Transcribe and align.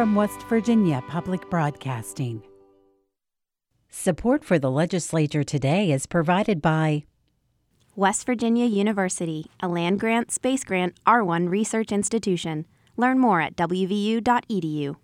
from 0.00 0.14
West 0.14 0.44
Virginia 0.44 1.04
Public 1.08 1.50
Broadcasting. 1.50 2.42
Support 3.90 4.46
for 4.46 4.58
the 4.58 4.70
legislature 4.70 5.44
today 5.44 5.92
is 5.92 6.06
provided 6.06 6.62
by 6.62 7.04
West 7.96 8.24
Virginia 8.24 8.64
University, 8.64 9.50
a 9.62 9.68
land 9.68 10.00
grant, 10.00 10.30
space 10.30 10.64
grant, 10.64 10.96
R1 11.06 11.50
research 11.50 11.92
institution. 11.92 12.64
Learn 12.96 13.18
more 13.18 13.42
at 13.42 13.56
wvu.edu. 13.56 14.96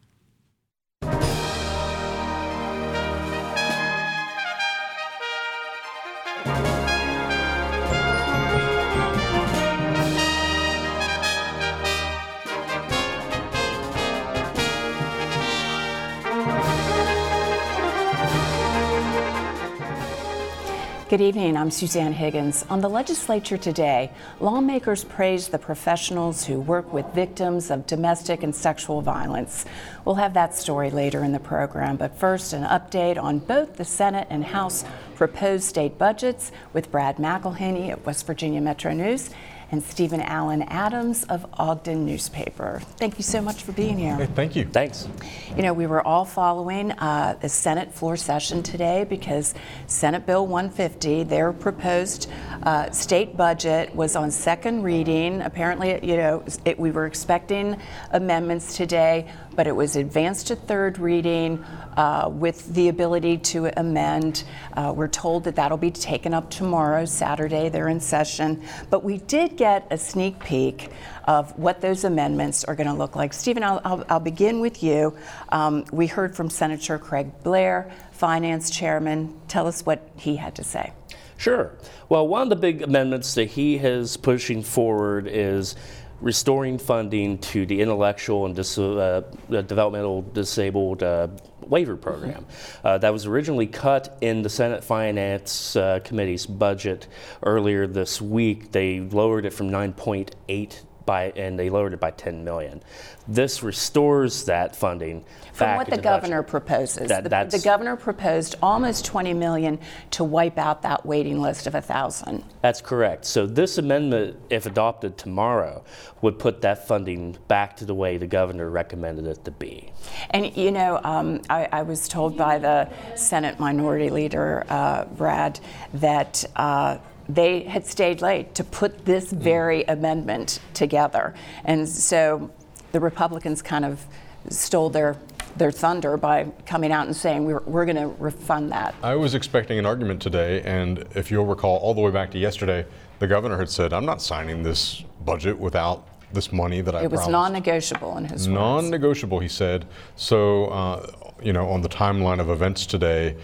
Good 21.17 21.29
evening. 21.29 21.57
I'm 21.57 21.71
Suzanne 21.71 22.13
Higgins. 22.13 22.67
On 22.69 22.83
the 22.83 22.91
legislature 22.91 23.57
today, 23.57 24.13
lawmakers 24.39 25.03
praised 25.03 25.51
the 25.51 25.59
professionals 25.59 26.45
who 26.45 26.61
work 26.61 26.93
with 26.93 27.07
victims 27.15 27.71
of 27.71 27.87
domestic 27.87 28.43
and 28.43 28.55
sexual 28.55 29.01
violence. 29.01 29.65
We'll 30.05 30.17
have 30.17 30.35
that 30.35 30.55
story 30.55 30.91
later 30.91 31.25
in 31.25 31.33
the 31.33 31.41
program, 31.41 31.97
but 31.97 32.19
first, 32.19 32.53
an 32.53 32.65
update 32.65 33.17
on 33.17 33.39
both 33.39 33.77
the 33.77 33.85
Senate 33.87 34.27
and 34.29 34.45
House 34.45 34.85
proposed 35.15 35.65
state 35.65 35.97
budgets 35.97 36.53
with 36.75 36.91
Brad 36.91 37.17
McElhinny 37.17 37.89
at 37.89 38.05
West 38.05 38.27
Virginia 38.27 38.61
Metro 38.61 38.93
News 38.93 39.31
and 39.73 39.83
Steven 39.83 40.21
Allen 40.21 40.63
Adams 40.63 41.25
of 41.25 41.47
Ogden 41.55 42.07
Newspaper. 42.07 42.81
Thank 42.97 43.19
you 43.19 43.25
so 43.25 43.41
much 43.41 43.63
for 43.63 43.73
being 43.73 43.99
here. 43.99 44.15
Hey, 44.17 44.27
thank 44.27 44.55
you. 44.55 44.65
Thanks. 44.65 45.09
You 45.57 45.63
know, 45.63 45.73
we 45.73 45.87
were 45.87 46.07
all 46.07 46.25
following 46.25 46.93
uh, 46.93 47.37
the 47.41 47.49
Senate 47.49 47.93
floor 47.93 48.17
session 48.17 48.63
today 48.63 49.05
because 49.05 49.55
Senate 49.87 50.25
Bill 50.25 50.47
150, 50.47 51.25
their 51.25 51.53
proposed 51.53 52.31
uh, 52.63 52.91
state 52.91 53.37
budget, 53.37 53.95
was 53.95 54.17
on 54.17 54.31
second 54.31 54.83
reading. 54.83 55.43
Apparently, 55.43 55.99
you 56.03 56.17
know, 56.17 56.45
it, 56.65 56.79
we 56.79 56.91
were 56.91 57.07
expecting 57.07 57.77
amendments 58.13 58.77
today, 58.77 59.29
but 59.57 59.67
it 59.67 59.75
was 59.75 59.97
advanced 59.97 60.49
to 60.49 60.57
third 60.57 60.99
reading 60.99 61.65
uh, 61.97 62.29
with 62.31 62.73
the 62.75 62.89
ability 62.89 63.39
to 63.39 63.67
amend. 63.79 64.45
Uh, 64.75 64.93
we're 64.95 65.09
told 65.09 65.45
that 65.45 65.57
that'll 65.57 65.79
be 65.79 65.91
taken 65.91 66.35
up 66.35 66.51
tomorrow, 66.51 67.05
Saturday. 67.05 67.69
They're 67.69 67.89
in 67.89 68.01
session. 68.01 68.63
But 68.91 69.03
we 69.03 69.19
did 69.19 69.57
get 69.57 69.87
a 69.91 69.99
sneak 69.99 70.39
peek 70.39 70.91
of 71.25 71.59
what 71.59 71.81
those 71.81 72.05
amendments 72.05 72.65
are 72.65 72.75
going 72.75 72.87
to 72.87 72.93
look 72.93 73.17
like. 73.17 73.33
Steven, 73.33 73.65
I'll, 73.65 73.81
I'll, 73.85 74.05
I'll 74.09 74.21
begin 74.21 74.61
with 74.61 74.83
you. 74.83 75.17
Um, 75.49 75.85
we 75.91 76.07
heard 76.07 76.37
from 76.37 76.51
Senator 76.51 76.99
Craig 76.99 77.31
Blair, 77.43 77.91
Finance 78.13 78.71
Chairman. 78.71 79.41
Tell 79.49 79.67
us 79.67 79.85
what 79.85 80.09
he 80.17 80.37
had 80.37 80.55
to 80.57 80.65
say. 80.65 80.93
Sure. 81.39 81.73
Well, 82.09 82.27
one 82.29 82.43
of 82.43 82.49
the 82.49 82.57
big 82.57 82.83
amendments 82.83 83.35
that 83.35 83.47
he 83.47 83.77
is 83.77 84.17
pushing 84.17 84.63
forward 84.63 85.27
is 85.27 85.77
restoring 86.21 86.79
funding 86.79 87.39
to 87.39 87.67
the 87.67 87.81
intellectual 87.81 88.47
and 88.47 88.57
dis- 88.57 88.79
uh, 88.79 89.23
developmental 89.49 90.23
disabled 90.23 91.03
uh, 91.03 91.29
waiver 91.67 91.97
program. 91.97 92.45
Mm-hmm. 92.45 92.87
Uh, 92.87 92.99
that 92.99 93.13
was 93.13 93.27
originally 93.27 93.67
cut 93.67 94.17
in 94.21 94.43
the 94.43 94.49
Senate 94.49 94.83
Finance 94.83 95.77
uh, 95.77 96.01
Committee's 96.05 96.47
budget 96.47 97.07
earlier 97.43 97.87
this 97.87 98.21
week. 98.21 98.73
They 98.73 99.01
lowered 99.01 99.47
it 99.47 99.53
from 99.53 99.71
9.8 99.71 100.83
by, 101.07 101.31
and 101.31 101.59
they 101.59 101.71
lowered 101.71 101.93
it 101.93 102.01
by 102.01 102.11
10 102.11 102.45
million. 102.45 102.83
This 103.29 103.63
restores 103.63 104.45
that 104.45 104.77
funding 104.77 105.25
from 105.53 105.77
what 105.77 105.89
the, 105.89 105.97
the 105.97 106.03
governor 106.03 106.43
budget. 106.43 106.51
proposes. 106.51 107.09
That, 107.09 107.25
the, 107.25 107.57
the, 107.59 107.65
governor 107.65 107.97
proposed 107.97 108.57
almost 108.63 109.05
20 109.07 109.33
million 109.33 109.79
to 110.11 110.23
wipe 110.23 110.59
out 110.59 110.83
that 110.83 111.07
waiting 111.07 111.41
list 111.41 111.67
of 111.67 111.75
a 111.75 111.81
thousand. 111.81 112.45
That's 112.61 112.81
correct. 112.81 113.25
So 113.25 113.47
this 113.47 113.79
amendment, 113.79 114.37
if 114.51 114.67
adopted 114.67 115.17
tomorrow, 115.17 115.83
would 116.21 116.39
put 116.39 116.61
that 116.63 116.87
funding 116.87 117.39
back 117.49 117.77
to 117.79 117.85
the 117.85 117.95
way 117.95 118.19
the 118.19 118.27
governor 118.27 118.69
recommended 118.69 119.27
it 119.27 119.45
to 119.47 119.51
be. 119.51 119.93
And 120.31 120.55
you 120.57 120.71
know, 120.71 121.01
um, 121.03 121.41
I, 121.49 121.69
I, 121.73 121.83
was 121.83 122.09
told 122.09 122.37
by 122.37 122.59
the 122.59 122.89
Senate 123.17 123.59
Minority 123.59 124.11
Leader 124.11 124.65
uh, 124.69 125.07
Brad 125.07 125.61
that. 125.95 126.45
Uh, 126.55 126.99
they 127.29 127.61
had 127.61 127.87
stayed 127.87 128.23
late 128.23 128.55
to 128.55 128.65
put 128.65 129.05
this 129.05 129.33
mm. 129.33 129.39
very 129.39 129.85
amendment 129.85 130.61
together. 130.75 131.35
And 131.65 131.89
so 131.89 132.51
the 132.93 133.01
Republicans 133.01 133.63
kind 133.63 133.85
of 133.85 134.05
stole 134.49 134.91
their 134.91 135.17
their 135.57 135.71
thunder 135.71 136.17
by 136.17 136.45
coming 136.67 136.93
out 136.93 137.07
and 137.07 137.17
saying 137.17 137.45
we're, 137.47 137.61
we're 137.61 137.87
going 137.87 137.97
to 137.97 138.09
refund 138.23 138.71
that. 138.71 138.95
I 139.03 139.15
was 139.15 139.35
expecting 139.35 139.79
an 139.79 139.87
argument 139.87 140.21
today, 140.21 140.61
and 140.63 141.05
if 141.15 141.31
you'll 141.31 141.47
recall, 141.47 141.79
all 141.79 141.95
the 141.95 142.01
way 142.03 142.11
back 142.11 142.31
to 142.33 142.39
yesterday, 142.39 142.85
the 143.21 143.27
governor 143.27 143.57
had 143.57 143.71
said, 143.71 143.95
I'm 143.95 144.05
not 144.05 144.21
signing 144.21 144.63
this 144.63 145.03
budget 145.25 145.59
without 145.59 146.07
this 146.33 146.53
money 146.53 146.81
that 146.83 146.95
I 146.95 147.05
It 147.05 147.11
was 147.11 147.21
promised. 147.21 147.31
non-negotiable 147.31 148.19
in 148.19 148.25
his 148.27 148.47
non-negotiable, 148.47 149.39
words. 149.39 149.53
He 149.53 149.57
said. 149.57 149.87
So, 150.17 150.67
uh, 150.67 151.26
you 151.43 151.53
know, 151.53 151.69
on 151.69 151.83
the 151.83 151.89
timeline 151.89 152.41
of 152.41 152.49
events 152.49 152.87
today, 152.87 153.37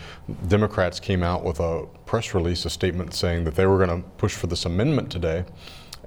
Democrats 0.48 0.98
came 0.98 1.22
out 1.22 1.44
with 1.44 1.60
a 1.60 1.86
press 2.06 2.34
release, 2.34 2.64
a 2.64 2.70
statement 2.70 3.14
saying 3.14 3.44
that 3.44 3.54
they 3.54 3.66
were 3.66 3.84
going 3.84 4.02
to 4.02 4.08
push 4.16 4.34
for 4.34 4.46
this 4.46 4.64
amendment 4.64 5.10
today. 5.10 5.44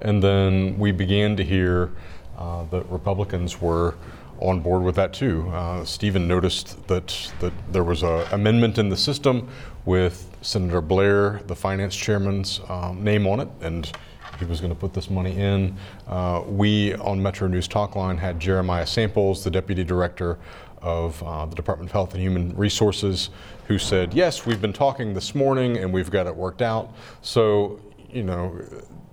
And 0.02 0.22
then 0.22 0.78
we 0.78 0.92
began 0.92 1.36
to 1.36 1.44
hear 1.44 1.92
uh, 2.36 2.64
that 2.64 2.84
Republicans 2.90 3.60
were 3.60 3.94
on 4.40 4.60
board 4.60 4.82
with 4.82 4.96
that 4.96 5.12
too. 5.12 5.48
Uh, 5.50 5.84
Steven 5.84 6.28
noticed 6.28 6.86
that, 6.88 7.32
that 7.40 7.52
there 7.72 7.84
was 7.84 8.02
an 8.02 8.26
amendment 8.32 8.78
in 8.78 8.88
the 8.88 8.96
system 8.96 9.48
with 9.86 10.30
Senator 10.42 10.80
Blair, 10.80 11.40
the 11.46 11.56
finance 11.56 11.96
chairman's 11.96 12.60
um, 12.68 13.02
name 13.02 13.26
on 13.26 13.40
it, 13.40 13.48
and 13.62 13.90
he 14.38 14.44
was 14.44 14.60
going 14.60 14.72
to 14.72 14.78
put 14.78 14.92
this 14.92 15.08
money 15.08 15.36
in. 15.36 15.76
Uh, 16.06 16.42
we 16.46 16.94
on 16.96 17.22
Metro 17.22 17.48
News 17.48 17.66
Talkline 17.66 18.18
had 18.18 18.38
Jeremiah 18.38 18.86
Samples, 18.86 19.42
the 19.42 19.50
deputy 19.50 19.84
director 19.84 20.38
of 20.86 21.20
uh, 21.24 21.44
the 21.46 21.56
Department 21.56 21.90
of 21.90 21.92
Health 21.92 22.14
and 22.14 22.22
Human 22.22 22.56
Resources, 22.56 23.30
who 23.66 23.76
said, 23.76 24.14
Yes, 24.14 24.46
we've 24.46 24.60
been 24.60 24.72
talking 24.72 25.14
this 25.14 25.34
morning 25.34 25.76
and 25.76 25.92
we've 25.92 26.10
got 26.10 26.28
it 26.28 26.34
worked 26.34 26.62
out. 26.62 26.94
So, 27.22 27.80
you 28.08 28.22
know, 28.22 28.56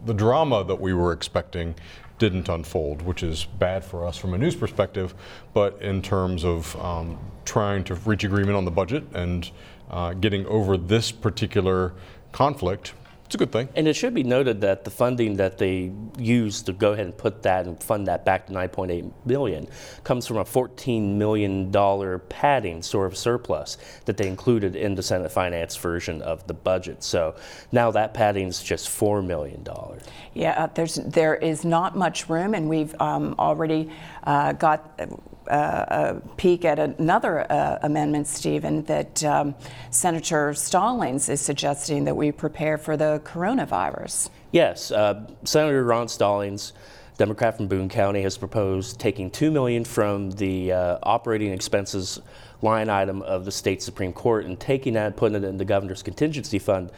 the 0.06 0.14
drama 0.14 0.64
that 0.66 0.80
we 0.80 0.94
were 0.94 1.12
expecting 1.12 1.74
didn't 2.20 2.48
unfold, 2.48 3.02
which 3.02 3.24
is 3.24 3.46
bad 3.58 3.84
for 3.84 4.06
us 4.06 4.18
from 4.18 4.36
a 4.36 4.38
news 4.38 4.56
perspective. 4.56 5.16
But 5.56 5.82
in 5.82 6.04
terms 6.04 6.46
of 6.46 6.80
um, 6.80 7.18
trying 7.44 7.84
to 7.86 7.96
reach 7.96 8.24
agreement 8.24 8.56
on 8.56 8.66
the 8.66 8.72
budget 8.72 9.04
and 9.16 9.50
uh, 9.90 10.14
getting 10.14 10.46
over 10.46 10.78
this 10.78 11.12
particular 11.12 11.94
conflict, 12.32 12.94
it's 13.26 13.36
a 13.36 13.38
good 13.38 13.52
thing. 13.52 13.70
And 13.76 13.88
it 13.88 13.94
should 13.94 14.14
be 14.14 14.24
noted 14.24 14.62
that 14.62 14.84
the 14.84 14.92
funding 14.92 15.38
that 15.38 15.58
they 15.58 15.92
used 16.18 16.66
to 16.68 16.74
go 16.74 16.94
ahead 16.94 17.06
and 17.06 17.18
put 17.18 17.44
that 17.44 17.66
and 17.66 17.82
fund 17.82 18.08
that 18.08 18.26
back 18.26 18.48
to 18.48 18.54
9.8 18.54 19.12
billion 19.26 19.68
comes 20.04 20.28
from 20.28 20.38
a 20.38 20.46
14 20.46 21.18
million 21.18 21.72
dollar 21.72 22.20
padding 22.20 22.84
sort 22.84 23.08
of 23.08 23.18
surplus 23.18 23.78
that 24.06 24.18
they 24.18 24.28
included 24.28 24.76
in 24.76 24.96
the 24.96 25.04
Senate 25.04 25.32
Finance 25.32 25.76
version 25.76 26.22
of 26.22 26.46
the 26.48 26.54
budget. 26.54 27.04
So 27.04 27.36
now 27.72 27.92
that 27.92 28.14
padding 28.14 28.48
is 28.48 28.62
just 28.62 28.90
four 28.90 29.22
million 29.22 29.64
dollars. 29.64 30.04
Yeah, 30.34 30.64
uh, 30.64 30.68
there's 30.68 30.96
there 30.96 31.36
is 31.36 31.64
not 31.64 31.96
much 31.96 32.30
room, 32.30 32.54
and 32.54 32.68
we've 32.68 33.00
um, 33.00 33.36
already 33.40 33.90
uh, 34.24 34.54
got 34.54 34.92
uh, 35.00 35.08
a 35.48 36.22
peek 36.38 36.66
at 36.66 36.80
another 36.80 37.52
uh, 37.52 37.80
amendment, 37.82 38.28
Steven, 38.28 38.84
that 38.84 39.24
um, 39.24 39.56
Senator 39.92 40.54
Stallings 40.54 41.30
is 41.30 41.42
suggesting 41.42 42.06
that 42.06 42.16
we 42.16 42.32
prepare 42.32 42.78
for 42.78 42.98
the 42.98 43.22
coronavirus. 43.24 44.30
Yes, 44.52 44.92
uh, 44.92 45.28
Senator 45.44 45.84
Ron 45.84 46.08
Stallings. 46.08 46.74
Democrat 47.18 47.58
from 47.58 47.68
Boone 47.68 47.90
County 47.90 48.24
has 48.24 48.38
proposed 48.38 49.00
taking 49.00 49.30
two 49.30 49.52
million 49.52 49.86
from 49.86 50.32
the 50.32 50.72
uh, 50.72 50.98
operating 51.04 51.52
expenses 51.52 52.20
line 52.64 52.90
item 52.90 53.22
of 53.22 53.46
the 53.46 53.52
state 53.52 53.84
Supreme 53.84 54.14
Court 54.14 54.46
and 54.46 54.60
taking 54.60 54.94
that 54.94 55.08
and 55.08 55.16
putting 55.16 55.36
it 55.36 55.44
in 55.44 55.58
the 55.58 55.66
governor's 55.66 56.02
contingency 56.02 56.58
fund 56.58 56.92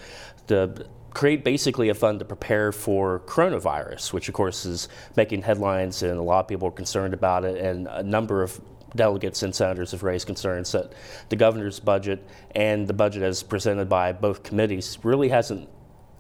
create 1.16 1.46
basically 1.46 1.90
a 1.90 1.96
fund 1.96 2.20
to 2.20 2.26
prepare 2.26 2.72
for 2.72 3.22
coronavirus, 3.22 4.12
which 4.14 4.28
of 4.28 4.36
course 4.36 4.66
is 4.66 4.90
making 5.16 5.42
headlines 5.42 6.04
and 6.04 6.20
a 6.20 6.22
lot 6.22 6.42
of 6.42 6.48
people 6.48 6.68
are 6.68 6.72
concerned 6.72 7.14
about 7.14 7.46
it. 7.46 7.58
And 7.58 7.88
a 7.88 8.04
number 8.04 8.44
of 8.44 8.60
delegates 8.96 9.42
and 9.42 9.56
senators 9.56 9.92
have 9.92 10.04
raised 10.04 10.28
concerns 10.28 10.74
that 10.74 10.94
the 11.30 11.36
governor's 11.38 11.80
budget 11.80 12.28
and 12.54 12.86
the 12.86 12.94
budget 12.94 13.24
as 13.24 13.44
presented 13.44 13.88
by 13.88 14.12
both 14.12 14.44
committees 14.44 15.00
really 15.04 15.30
hasn't 15.30 15.70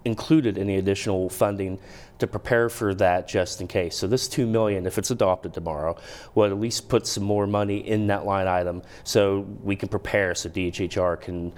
included 0.06 0.58
any 0.58 0.78
additional 0.78 1.30
funding 1.30 1.80
to 2.20 2.28
prepare 2.28 2.70
for 2.70 2.94
that 2.94 3.28
just 3.28 3.60
in 3.60 3.68
case. 3.68 3.98
So 3.98 4.08
this 4.08 4.28
2 4.30 4.46
million 4.46 4.86
if 4.86 4.98
it's 4.98 5.12
adopted 5.12 5.54
tomorrow 5.54 5.98
will 6.36 6.46
at 6.46 6.58
least 6.58 6.88
put 6.88 7.06
some 7.06 7.24
more 7.24 7.48
money 7.48 7.78
in 7.78 8.08
that 8.08 8.26
line 8.26 8.48
item 8.48 8.84
so 9.04 9.42
we 9.62 9.76
can 9.76 9.90
prepare 9.90 10.36
so 10.36 10.48
DHHR 10.50 11.20
can 11.20 11.52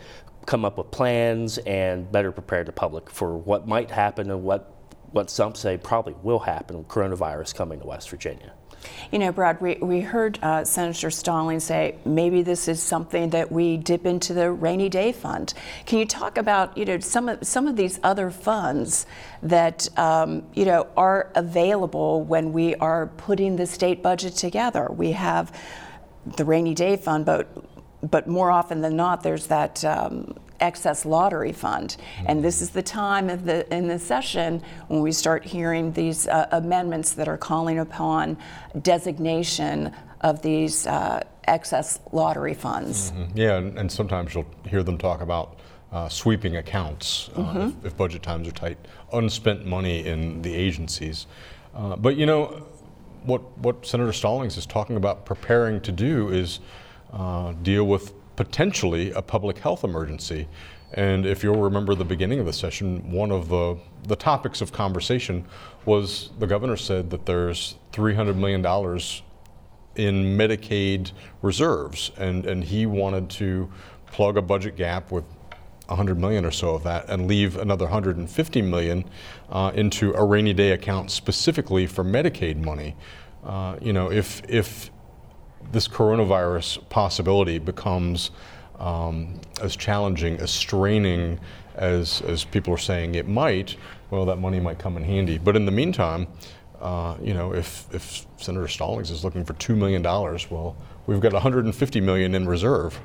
come 0.48 0.66
up 0.66 0.78
with 0.78 0.90
plans 0.90 1.60
and 1.60 2.12
better 2.12 2.32
prepare 2.32 2.64
the 2.64 2.72
public 2.72 3.12
for 3.12 3.38
what 3.38 3.68
might 3.68 3.92
happen 3.92 4.32
and 4.32 4.44
what 4.44 4.74
what 5.12 5.30
some 5.30 5.56
say 5.56 5.78
probably 5.78 6.16
will 6.24 6.40
happen 6.40 6.78
with 6.78 6.88
coronavirus 6.88 7.56
coming 7.56 7.80
to 7.80 7.86
West 7.88 8.10
Virginia. 8.10 8.54
You 9.12 9.20
know, 9.20 9.32
Brad, 9.32 9.60
we, 9.62 9.76
we 9.76 10.02
heard 10.02 10.38
uh, 10.42 10.64
Senator 10.66 11.10
Stallings 11.10 11.64
say 11.64 11.96
maybe 12.06 12.42
this 12.44 12.68
is 12.68 12.82
something 12.82 13.30
that 13.32 13.52
we 13.52 13.78
dip 13.78 14.06
into 14.06 14.34
the 14.34 14.52
rainy 14.52 14.90
day 14.90 15.12
fund. 15.12 15.54
Can 15.86 16.00
you 16.00 16.06
talk 16.06 16.38
about, 16.38 16.78
you 16.78 16.86
know, 16.86 17.00
some 17.00 17.30
of, 17.30 17.46
some 17.46 17.68
of 17.68 17.76
these 17.76 18.00
other 18.04 18.30
funds 18.30 19.06
that, 19.42 19.88
um, 19.98 20.44
you 20.54 20.66
know, 20.66 20.88
are 20.96 21.32
available 21.36 22.24
when 22.24 22.54
we 22.54 22.76
are 22.76 23.08
putting 23.18 23.56
the 23.56 23.66
state 23.66 24.04
budget 24.04 24.36
together? 24.36 24.88
We 24.92 25.14
have 25.14 25.58
the 26.36 26.46
rainy 26.46 26.74
day 26.74 26.98
fund, 26.98 27.26
but, 27.26 27.48
but 28.02 28.28
more 28.28 28.52
often 28.52 28.82
than 28.82 28.96
not, 28.96 29.24
there's 29.24 29.48
that 29.48 29.84
um, 29.84 30.36
excess 30.60 31.06
lottery 31.06 31.52
fund. 31.52 31.98
And 32.26 32.44
this 32.44 32.62
is 32.62 32.70
the 32.70 32.82
time 32.82 33.30
of 33.30 33.46
the 33.46 33.72
in 33.74 33.88
the 33.88 34.00
session 34.00 34.62
when 34.88 35.02
we 35.02 35.12
start 35.12 35.44
hearing 35.44 35.92
these 35.94 36.28
uh, 36.28 36.48
amendments 36.52 37.14
that 37.14 37.28
are 37.28 37.38
calling 37.38 37.80
upon 37.80 38.38
designation 38.82 39.94
of 40.22 40.42
these 40.42 40.88
uh, 40.88 41.24
excess 41.48 42.00
lottery 42.12 42.54
funds. 42.54 43.12
Mm-hmm. 43.12 43.38
Yeah, 43.38 43.58
and, 43.58 43.78
and, 43.78 43.92
sometimes 43.92 44.34
you'll 44.34 44.48
hear 44.66 44.84
them 44.84 44.98
talk 44.98 45.22
about 45.22 45.60
uh, 45.92 46.10
sweeping 46.10 46.58
accounts 46.58 47.30
uh, 47.36 47.40
mm-hmm. 47.40 47.80
if, 47.80 47.86
if, 47.86 47.98
budget 47.98 48.24
times 48.24 48.48
are 48.48 48.52
tight, 48.52 48.78
unspent 49.14 49.66
money 49.66 50.06
in 50.06 50.42
the 50.42 50.54
agencies. 50.54 51.28
Uh, 51.76 51.96
but 51.96 52.18
you 52.18 52.26
know, 52.26 52.66
what 53.24 53.58
what 53.60 53.86
Senator 53.86 54.12
Stallings 54.12 54.58
is 54.58 54.66
talking 54.66 54.98
about 54.98 55.26
preparing 55.26 55.80
to 55.82 55.92
do 55.92 56.30
is 56.30 56.60
uh, 57.14 57.54
deal 57.62 57.86
with 57.86 58.14
potentially 58.36 59.12
a 59.12 59.22
public 59.22 59.58
health 59.58 59.84
emergency. 59.84 60.48
And 60.94 61.26
if 61.26 61.44
you'll 61.44 61.62
remember 61.62 61.96
the 61.96 62.06
beginning 62.06 62.40
of 62.40 62.46
the 62.46 62.54
session, 62.54 63.12
one 63.12 63.32
of 63.32 63.50
the, 63.50 63.78
the 64.04 64.16
topics 64.16 64.62
of 64.62 64.72
conversation 64.72 65.46
was 65.86 66.30
the 66.40 66.48
governor 66.48 66.78
said 66.78 67.10
that 67.10 67.26
there's 67.26 67.76
$300 67.92 68.36
million 68.36 68.66
in 69.96 70.38
Medicaid 70.38 71.12
reserves, 71.42 72.12
and, 72.18 72.46
and 72.46 72.64
he 72.64 72.86
wanted 72.86 73.30
to 73.32 73.70
plug 74.06 74.38
a 74.38 74.42
budget 74.42 74.78
gap 74.78 75.12
with 75.12 75.26
100 75.88 76.20
million 76.20 76.46
or 76.46 76.52
so 76.52 76.76
of 76.76 76.84
that 76.84 77.10
and 77.10 77.28
leave 77.28 77.58
another 77.58 77.86
150 77.86 78.62
million 78.62 79.06
uh, 79.50 79.72
into 79.74 80.14
a 80.14 80.24
rainy 80.24 80.54
day 80.54 80.72
account 80.72 81.10
specifically 81.12 81.88
for 81.88 82.04
Medicaid 82.04 82.64
money. 82.64 82.96
Uh, 83.44 83.78
you 83.82 83.94
know, 83.94 84.12
if 84.12 84.42
if 84.50 84.92
this 85.72 85.88
coronavirus 85.88 86.88
possibility 86.90 87.60
becomes 87.60 88.32
um, 88.80 89.40
as 89.62 89.76
challenging, 89.76 90.38
as 90.38 90.52
straining 90.52 91.40
as, 91.76 92.22
as 92.22 92.44
people 92.44 92.74
are 92.74 92.80
saying 92.80 93.16
it 93.16 93.28
might, 93.28 93.76
well, 94.10 94.26
that 94.26 94.38
money 94.38 94.60
might 94.60 94.80
come 94.80 94.98
in 94.98 95.04
handy. 95.04 95.38
But 95.38 95.56
in 95.56 95.66
the 95.66 95.72
meantime, 95.72 96.28
uh, 96.80 97.18
you 97.22 97.34
know, 97.34 97.54
if, 97.54 97.88
if 97.94 98.26
Senator 98.38 98.68
Stallings 98.68 99.10
is 99.10 99.24
looking 99.24 99.44
for 99.44 99.54
$2 99.54 99.76
million, 99.76 100.04
well, 100.04 100.76
we've 101.08 101.20
got 101.20 101.34
150 101.34 102.02
million 102.02 102.36
in 102.36 102.48
reserve. 102.48 103.00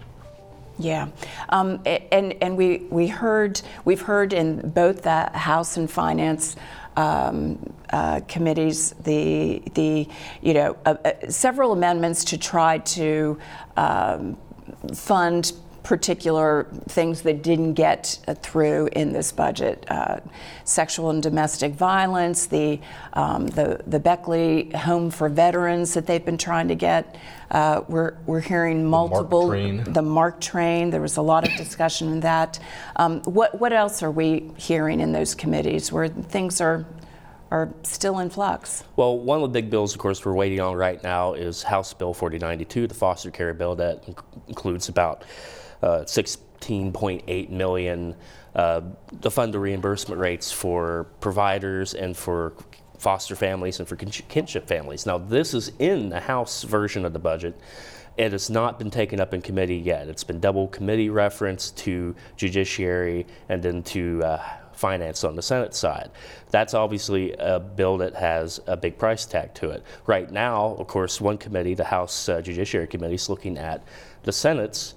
Yeah, 0.78 1.08
um, 1.50 1.80
and 1.84 2.34
and 2.42 2.56
we 2.56 2.78
we 2.90 3.06
heard 3.06 3.60
we've 3.84 4.00
heard 4.00 4.32
in 4.32 4.70
both 4.70 5.02
the 5.02 5.30
House 5.30 5.76
and 5.76 5.90
Finance 5.90 6.56
um, 6.96 7.58
uh, 7.90 8.20
committees 8.26 8.92
the 9.04 9.62
the 9.74 10.08
you 10.40 10.54
know 10.54 10.76
uh, 10.86 10.96
uh, 11.04 11.12
several 11.28 11.72
amendments 11.72 12.24
to 12.24 12.38
try 12.38 12.78
to 12.78 13.38
um, 13.76 14.36
fund 14.94 15.52
particular 15.82 16.66
things 16.88 17.22
that 17.22 17.42
didn't 17.42 17.74
get 17.74 18.18
uh, 18.28 18.34
through 18.34 18.88
in 18.92 19.12
this 19.12 19.32
budget: 19.32 19.84
uh, 19.88 20.20
sexual 20.64 21.10
and 21.10 21.22
domestic 21.22 21.72
violence, 21.72 22.46
the 22.46 22.80
um, 23.14 23.46
the 23.48 23.82
the 23.86 23.98
Beckley 23.98 24.70
Home 24.70 25.10
for 25.10 25.28
Veterans 25.28 25.94
that 25.94 26.06
they've 26.06 26.24
been 26.24 26.38
trying 26.38 26.68
to 26.68 26.74
get. 26.74 27.16
Uh, 27.50 27.82
we're 27.88 28.14
we're 28.26 28.40
hearing 28.40 28.84
multiple 28.84 29.48
the 29.48 29.56
MARC 29.56 29.82
train. 29.82 29.92
The 29.92 30.02
MARC 30.02 30.40
train. 30.40 30.90
There 30.90 31.02
was 31.02 31.16
a 31.16 31.22
lot 31.22 31.46
of 31.46 31.54
discussion 31.56 32.08
in 32.08 32.20
that. 32.20 32.58
Um, 32.96 33.20
what 33.22 33.60
what 33.60 33.72
else 33.72 34.02
are 34.02 34.10
we 34.10 34.50
hearing 34.56 35.00
in 35.00 35.12
those 35.12 35.34
committees 35.34 35.92
where 35.92 36.08
things 36.08 36.60
are 36.60 36.86
are 37.52 37.68
still 37.82 38.18
in 38.18 38.30
flux? 38.30 38.82
Well, 38.96 39.18
one 39.18 39.42
of 39.42 39.42
the 39.42 39.60
big 39.60 39.68
bills, 39.68 39.92
of 39.92 39.98
course, 40.00 40.24
we're 40.24 40.32
waiting 40.32 40.58
on 40.58 40.74
right 40.74 41.02
now 41.02 41.34
is 41.34 41.62
House 41.62 41.92
Bill 41.92 42.14
4092, 42.14 42.86
the 42.86 42.94
foster 42.94 43.30
care 43.30 43.52
bill 43.52 43.76
that 43.76 44.02
includes 44.48 44.88
about 44.88 45.24
16.8 45.82 47.50
million 47.50 48.14
uh, 48.54 48.80
to 49.20 49.30
fund 49.30 49.54
the 49.54 49.58
reimbursement 49.58 50.20
rates 50.20 50.52
for 50.52 51.06
providers 51.20 51.94
and 51.94 52.16
for 52.16 52.52
foster 52.98 53.34
families 53.34 53.80
and 53.80 53.88
for 53.88 53.96
kinship 53.96 54.68
families. 54.68 55.06
Now, 55.06 55.18
this 55.18 55.54
is 55.54 55.72
in 55.78 56.08
the 56.08 56.20
House 56.20 56.62
version 56.62 57.04
of 57.04 57.12
the 57.12 57.18
budget. 57.18 57.58
It 58.16 58.32
has 58.32 58.50
not 58.50 58.78
been 58.78 58.90
taken 58.90 59.20
up 59.20 59.34
in 59.34 59.42
committee 59.42 59.76
yet. 59.76 60.08
It's 60.08 60.22
been 60.22 60.38
double 60.38 60.68
committee 60.68 61.08
reference 61.08 61.70
to 61.70 62.14
judiciary 62.36 63.26
and 63.48 63.62
then 63.62 63.82
to 63.84 64.22
uh, 64.22 64.42
finance 64.72 65.24
on 65.24 65.34
the 65.34 65.42
Senate 65.42 65.74
side. 65.74 66.10
That's 66.50 66.74
obviously 66.74 67.32
a 67.38 67.58
bill 67.58 67.98
that 67.98 68.14
has 68.14 68.60
a 68.66 68.76
big 68.76 68.98
price 68.98 69.24
tag 69.24 69.54
to 69.54 69.70
it. 69.70 69.82
Right 70.06 70.30
now, 70.30 70.76
of 70.78 70.86
course, 70.86 71.20
one 71.20 71.38
committee, 71.38 71.74
the 71.74 71.84
House 71.84 72.28
uh, 72.28 72.42
Judiciary 72.42 72.86
Committee, 72.86 73.14
is 73.14 73.28
looking 73.28 73.58
at 73.58 73.82
the 74.24 74.32
Senate's 74.32 74.94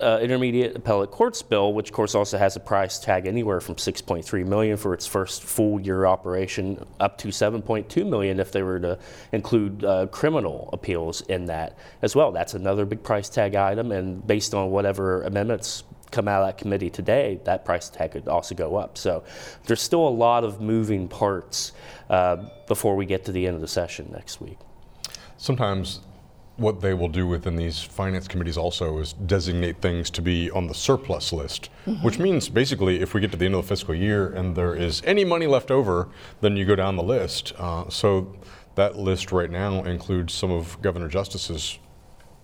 uh, 0.00 0.18
intermediate 0.20 0.76
appellate 0.76 1.10
courts 1.10 1.42
bill, 1.42 1.72
which 1.72 1.90
of 1.90 1.94
course 1.94 2.14
also 2.14 2.38
has 2.38 2.56
a 2.56 2.60
price 2.60 2.98
tag 2.98 3.26
anywhere 3.26 3.60
from 3.60 3.76
6.3 3.76 4.46
million 4.46 4.76
for 4.76 4.94
its 4.94 5.06
first 5.06 5.42
full 5.42 5.80
year 5.80 6.06
operation, 6.06 6.84
up 6.98 7.18
to 7.18 7.28
7.2 7.28 8.08
million 8.08 8.40
if 8.40 8.52
they 8.52 8.62
were 8.62 8.80
to 8.80 8.98
include 9.32 9.84
uh, 9.84 10.06
criminal 10.06 10.70
appeals 10.72 11.20
in 11.22 11.46
that 11.46 11.78
as 12.02 12.16
well. 12.16 12.32
That's 12.32 12.54
another 12.54 12.84
big 12.84 13.02
price 13.02 13.28
tag 13.28 13.54
item, 13.54 13.92
and 13.92 14.26
based 14.26 14.54
on 14.54 14.70
whatever 14.70 15.22
amendments 15.22 15.84
come 16.10 16.28
out 16.28 16.42
of 16.42 16.48
that 16.48 16.58
committee 16.58 16.90
today, 16.90 17.40
that 17.44 17.64
price 17.64 17.88
tag 17.88 18.12
could 18.12 18.28
also 18.28 18.54
go 18.54 18.76
up. 18.76 18.98
So 18.98 19.22
there's 19.64 19.82
still 19.82 20.06
a 20.06 20.10
lot 20.10 20.44
of 20.44 20.60
moving 20.60 21.08
parts 21.08 21.72
uh, 22.08 22.48
before 22.66 22.96
we 22.96 23.06
get 23.06 23.24
to 23.26 23.32
the 23.32 23.46
end 23.46 23.54
of 23.54 23.60
the 23.60 23.68
session 23.68 24.10
next 24.12 24.40
week. 24.40 24.58
Sometimes 25.36 26.00
what 26.60 26.82
they 26.82 26.92
will 26.92 27.08
do 27.08 27.26
within 27.26 27.56
these 27.56 27.82
finance 27.82 28.28
committees 28.28 28.58
also 28.58 28.98
is 28.98 29.14
designate 29.14 29.80
things 29.80 30.10
to 30.10 30.20
be 30.20 30.50
on 30.50 30.66
the 30.66 30.74
surplus 30.74 31.32
list, 31.32 31.70
mm-hmm. 31.86 32.04
which 32.04 32.18
means 32.18 32.50
basically 32.50 33.00
if 33.00 33.14
we 33.14 33.20
get 33.20 33.30
to 33.30 33.36
the 33.38 33.46
end 33.46 33.54
of 33.54 33.62
the 33.62 33.68
fiscal 33.68 33.94
year 33.94 34.28
and 34.28 34.54
there 34.54 34.74
is 34.74 35.02
any 35.06 35.24
money 35.24 35.46
left 35.46 35.70
over, 35.70 36.08
then 36.42 36.56
you 36.56 36.66
go 36.66 36.76
down 36.76 36.96
the 36.96 37.02
list. 37.02 37.54
Uh, 37.56 37.88
so 37.88 38.36
that 38.74 38.98
list 38.98 39.32
right 39.32 39.50
now 39.50 39.82
includes 39.84 40.34
some 40.34 40.50
of 40.50 40.80
Governor 40.82 41.08
Justice's 41.08 41.78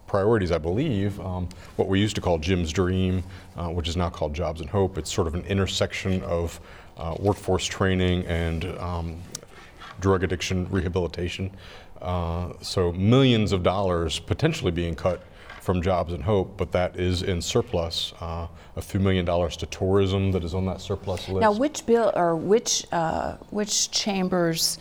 priorities, 0.06 0.50
I 0.50 0.58
believe, 0.58 1.20
um, 1.20 1.48
what 1.76 1.88
we 1.88 2.00
used 2.00 2.14
to 2.16 2.22
call 2.22 2.38
Jim's 2.38 2.72
Dream, 2.72 3.22
uh, 3.56 3.68
which 3.68 3.86
is 3.86 3.98
now 3.98 4.08
called 4.08 4.32
Jobs 4.32 4.62
and 4.62 4.70
Hope. 4.70 4.96
It's 4.96 5.12
sort 5.12 5.26
of 5.26 5.34
an 5.34 5.44
intersection 5.44 6.22
of 6.22 6.58
uh, 6.96 7.16
workforce 7.18 7.66
training 7.66 8.24
and 8.24 8.64
um, 8.78 9.20
drug 10.00 10.24
addiction 10.24 10.68
rehabilitation. 10.70 11.50
Uh, 12.00 12.52
so 12.60 12.92
millions 12.92 13.52
of 13.52 13.62
dollars 13.62 14.18
potentially 14.18 14.70
being 14.70 14.94
cut 14.94 15.20
from 15.60 15.82
Jobs 15.82 16.12
and 16.12 16.22
Hope, 16.22 16.56
but 16.56 16.70
that 16.72 16.96
is 16.96 17.22
in 17.22 17.42
surplus. 17.42 18.12
Uh, 18.20 18.46
a 18.76 18.82
few 18.82 19.00
million 19.00 19.24
dollars 19.24 19.56
to 19.58 19.66
tourism 19.66 20.30
that 20.32 20.44
is 20.44 20.54
on 20.54 20.64
that 20.66 20.80
surplus 20.80 21.28
list. 21.28 21.40
Now, 21.40 21.52
which 21.52 21.84
bill 21.84 22.12
or 22.14 22.36
which 22.36 22.86
uh, 22.92 23.36
which 23.50 23.90
chambers? 23.90 24.78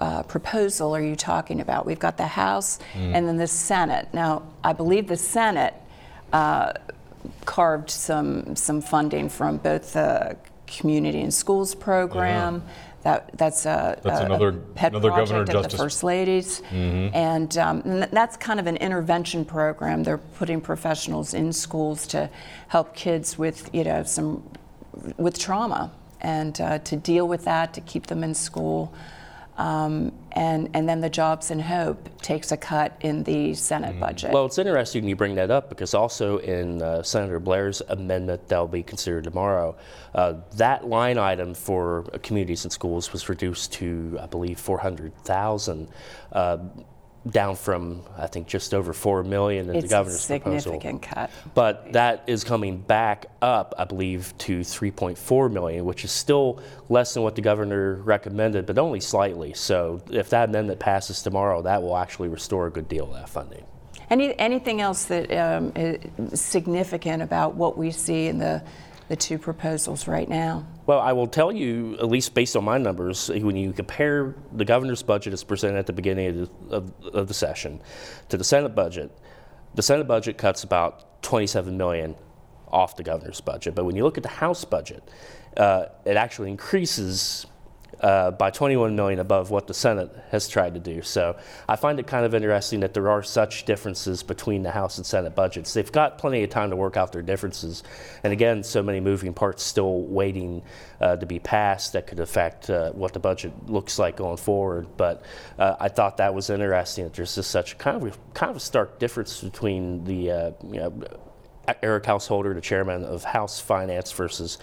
Uh, 0.00 0.24
proposal 0.24 0.94
are 0.94 1.00
you 1.00 1.14
talking 1.14 1.60
about? 1.60 1.86
We've 1.86 2.00
got 2.00 2.16
the 2.16 2.26
House 2.26 2.80
mm. 2.94 3.14
and 3.14 3.28
then 3.28 3.36
the 3.36 3.46
Senate. 3.46 4.08
Now, 4.12 4.42
I 4.64 4.72
believe 4.72 5.06
the 5.06 5.16
Senate 5.16 5.72
uh, 6.32 6.72
carved 7.44 7.90
some 7.90 8.56
some 8.56 8.80
funding 8.80 9.28
from 9.28 9.58
both 9.58 9.92
the 9.92 10.36
Community 10.78 11.20
and 11.20 11.32
Schools 11.32 11.74
program. 11.74 12.62
Yeah. 12.66 12.72
That, 13.04 13.36
that's 13.36 13.66
a, 13.66 14.00
that's 14.02 14.20
a, 14.20 14.24
another, 14.24 14.48
a 14.48 14.52
pet 14.52 14.92
another 14.92 15.10
project 15.10 15.50
of 15.50 15.54
Justice. 15.54 15.72
the 15.72 15.78
First 15.78 16.04
Ladies. 16.04 16.62
Mm-hmm. 16.70 17.14
And, 17.14 17.58
um, 17.58 17.82
and 17.84 18.02
that's 18.04 18.38
kind 18.38 18.58
of 18.58 18.66
an 18.66 18.78
intervention 18.78 19.44
program. 19.44 20.04
They're 20.04 20.16
putting 20.16 20.62
professionals 20.62 21.34
in 21.34 21.52
schools 21.52 22.06
to 22.08 22.30
help 22.68 22.94
kids 22.94 23.36
with, 23.36 23.68
you 23.74 23.84
know, 23.84 24.04
some, 24.04 24.42
with 25.18 25.38
trauma 25.38 25.92
and 26.22 26.58
uh, 26.60 26.78
to 26.78 26.96
deal 26.96 27.28
with 27.28 27.44
that, 27.44 27.74
to 27.74 27.82
keep 27.82 28.06
them 28.06 28.24
in 28.24 28.34
school. 28.34 28.94
Um, 29.56 30.12
and, 30.32 30.68
and 30.74 30.88
then 30.88 31.00
the 31.00 31.08
Jobs 31.08 31.50
and 31.52 31.62
Hope 31.62 32.08
takes 32.20 32.50
a 32.50 32.56
cut 32.56 32.96
in 33.00 33.22
the 33.22 33.54
Senate 33.54 33.92
mm-hmm. 33.92 34.00
budget. 34.00 34.32
Well, 34.32 34.46
it's 34.46 34.58
interesting 34.58 35.08
you 35.08 35.14
bring 35.14 35.36
that 35.36 35.50
up 35.50 35.68
because 35.68 35.94
also 35.94 36.38
in 36.38 36.82
uh, 36.82 37.02
Senator 37.04 37.38
Blair's 37.38 37.80
amendment 37.88 38.48
that 38.48 38.58
will 38.58 38.66
be 38.66 38.82
considered 38.82 39.24
tomorrow, 39.24 39.76
uh, 40.14 40.34
that 40.56 40.88
line 40.88 41.18
item 41.18 41.54
for 41.54 42.02
communities 42.22 42.64
and 42.64 42.72
schools 42.72 43.12
was 43.12 43.28
reduced 43.28 43.72
to, 43.74 44.18
I 44.20 44.26
believe, 44.26 44.58
400,000. 44.58 45.88
Uh, 46.32 46.58
down 47.30 47.56
from 47.56 48.02
I 48.18 48.26
think 48.26 48.46
just 48.46 48.74
over 48.74 48.92
four 48.92 49.22
million 49.24 49.70
in 49.70 49.76
it's 49.76 49.84
the 49.84 49.88
governor's 49.88 50.16
a 50.16 50.22
significant 50.22 51.02
proposal. 51.02 51.28
cut. 51.28 51.30
But 51.54 51.92
that 51.94 52.24
is 52.26 52.44
coming 52.44 52.78
back 52.78 53.26
up, 53.40 53.74
I 53.78 53.84
believe, 53.84 54.34
to 54.38 54.60
3.4 54.60 55.50
million, 55.50 55.84
which 55.84 56.04
is 56.04 56.12
still 56.12 56.62
less 56.88 57.14
than 57.14 57.22
what 57.22 57.34
the 57.34 57.40
governor 57.40 57.94
recommended, 57.96 58.66
but 58.66 58.78
only 58.78 59.00
slightly. 59.00 59.54
So 59.54 60.02
if 60.10 60.28
that 60.30 60.50
amendment 60.50 60.80
passes 60.80 61.22
tomorrow, 61.22 61.62
that 61.62 61.82
will 61.82 61.96
actually 61.96 62.28
restore 62.28 62.66
a 62.66 62.70
good 62.70 62.88
deal 62.88 63.06
of 63.06 63.14
that 63.14 63.28
funding. 63.28 63.64
Any, 64.10 64.38
anything 64.38 64.82
else 64.82 65.06
that 65.06 65.32
um, 65.32 65.72
is 65.74 66.40
significant 66.40 67.22
about 67.22 67.54
what 67.54 67.78
we 67.78 67.90
see 67.90 68.26
in 68.26 68.38
the, 68.38 68.62
the 69.08 69.16
two 69.16 69.38
proposals 69.38 70.08
right 70.08 70.28
now? 70.28 70.66
Well, 70.86 71.00
I 71.00 71.12
will 71.12 71.26
tell 71.26 71.52
you, 71.52 71.96
at 71.98 72.08
least 72.08 72.34
based 72.34 72.56
on 72.56 72.64
my 72.64 72.78
numbers, 72.78 73.28
when 73.28 73.56
you 73.56 73.72
compare 73.72 74.34
the 74.52 74.64
governor's 74.64 75.02
budget 75.02 75.32
as 75.32 75.44
presented 75.44 75.78
at 75.78 75.86
the 75.86 75.92
beginning 75.92 76.26
of 76.28 76.36
the, 76.68 76.76
of, 76.76 76.92
of 77.14 77.28
the 77.28 77.34
session 77.34 77.80
to 78.28 78.36
the 78.36 78.44
Senate 78.44 78.74
budget, 78.74 79.16
the 79.74 79.82
Senate 79.82 80.06
budget 80.06 80.38
cuts 80.38 80.64
about 80.64 81.22
27 81.22 81.76
million 81.76 82.14
off 82.68 82.96
the 82.96 83.02
governor's 83.02 83.40
budget. 83.40 83.74
But 83.74 83.84
when 83.84 83.96
you 83.96 84.04
look 84.04 84.16
at 84.16 84.22
the 84.22 84.28
House 84.28 84.64
budget, 84.64 85.02
uh, 85.56 85.86
it 86.04 86.16
actually 86.16 86.50
increases 86.50 87.46
uh, 88.00 88.30
by 88.32 88.50
21 88.50 88.96
million 88.96 89.18
above 89.18 89.50
what 89.50 89.66
the 89.66 89.74
Senate 89.74 90.10
has 90.30 90.48
tried 90.48 90.74
to 90.74 90.80
do. 90.80 91.02
So 91.02 91.36
I 91.68 91.76
find 91.76 91.98
it 91.98 92.06
kind 92.06 92.24
of 92.24 92.34
interesting 92.34 92.80
that 92.80 92.94
there 92.94 93.08
are 93.08 93.22
such 93.22 93.64
differences 93.64 94.22
between 94.22 94.62
the 94.62 94.70
House 94.70 94.96
and 94.98 95.06
Senate 95.06 95.34
budgets. 95.34 95.74
They've 95.74 95.90
got 95.90 96.18
plenty 96.18 96.42
of 96.42 96.50
time 96.50 96.70
to 96.70 96.76
work 96.76 96.96
out 96.96 97.12
their 97.12 97.22
differences, 97.22 97.82
and 98.22 98.32
again, 98.32 98.62
so 98.62 98.82
many 98.82 99.00
moving 99.00 99.34
parts 99.34 99.62
still 99.62 100.02
waiting 100.02 100.62
uh, 101.00 101.16
to 101.16 101.26
be 101.26 101.38
passed 101.38 101.92
that 101.92 102.06
could 102.06 102.20
affect 102.20 102.70
uh, 102.70 102.92
what 102.92 103.12
the 103.12 103.20
budget 103.20 103.52
looks 103.66 103.98
like 103.98 104.16
going 104.16 104.36
forward. 104.36 104.86
But 104.96 105.24
uh, 105.58 105.76
I 105.80 105.88
thought 105.88 106.16
that 106.18 106.34
was 106.34 106.50
interesting 106.50 107.04
that 107.04 107.14
there's 107.14 107.34
just 107.34 107.50
such 107.50 107.78
kind 107.78 108.02
of 108.02 108.34
kind 108.34 108.50
of 108.50 108.56
a 108.56 108.60
stark 108.60 108.98
difference 108.98 109.40
between 109.40 110.04
the 110.04 110.30
uh, 110.30 110.50
you 110.62 110.80
know 110.80 110.92
Eric 111.82 112.06
Householder, 112.06 112.54
the 112.54 112.60
chairman 112.60 113.04
of 113.04 113.24
House 113.24 113.60
Finance, 113.60 114.12
versus 114.12 114.58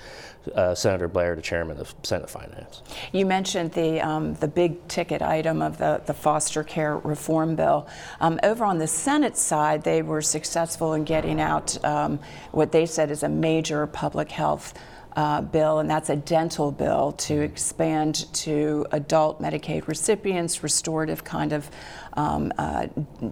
uh, 0.56 0.74
Senator 0.74 1.08
Blair, 1.08 1.36
the 1.36 1.42
chairman 1.42 1.78
of 1.78 1.94
Senate 2.04 2.30
Finance. 2.30 2.82
You 3.12 3.26
mentioned 3.26 3.72
the 3.74 4.02
um, 4.02 4.34
the 4.36 4.48
big 4.48 4.88
ticket 4.88 5.22
item 5.22 5.62
of 5.62 5.78
the, 5.78 6.02
the 6.06 6.14
foster 6.14 6.64
care 6.64 6.98
reform 6.98 7.56
bill. 7.56 7.88
Um, 8.20 8.40
over 8.44 8.66
on 8.66 8.78
the 8.78 8.88
Senate 8.88 9.38
side, 9.38 9.84
they 9.84 10.02
were 10.02 10.22
successful 10.22 10.94
in 10.94 11.04
getting 11.04 11.40
out 11.40 11.84
um, 11.86 12.20
what 12.52 12.72
they 12.72 12.86
said 12.86 13.12
is 13.12 13.24
a 13.24 13.30
major 13.30 13.86
public 13.88 14.32
health. 14.32 14.74
Uh, 15.14 15.42
bill, 15.42 15.80
and 15.80 15.90
that's 15.90 16.10
a 16.10 16.16
dental 16.16 16.72
bill 16.72 17.12
to 17.12 17.42
expand 17.42 18.34
to 18.34 18.86
adult 18.94 19.42
Medicaid 19.42 19.86
recipients, 19.88 20.64
restorative 20.64 21.26
kind 21.26 21.52
of 21.52 21.70
um, 22.14 22.54
uh, 22.58 22.88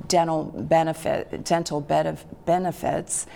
dental 0.07 0.43
benefit, 0.43 1.45
dental 1.45 1.79
benefits. 2.45 3.27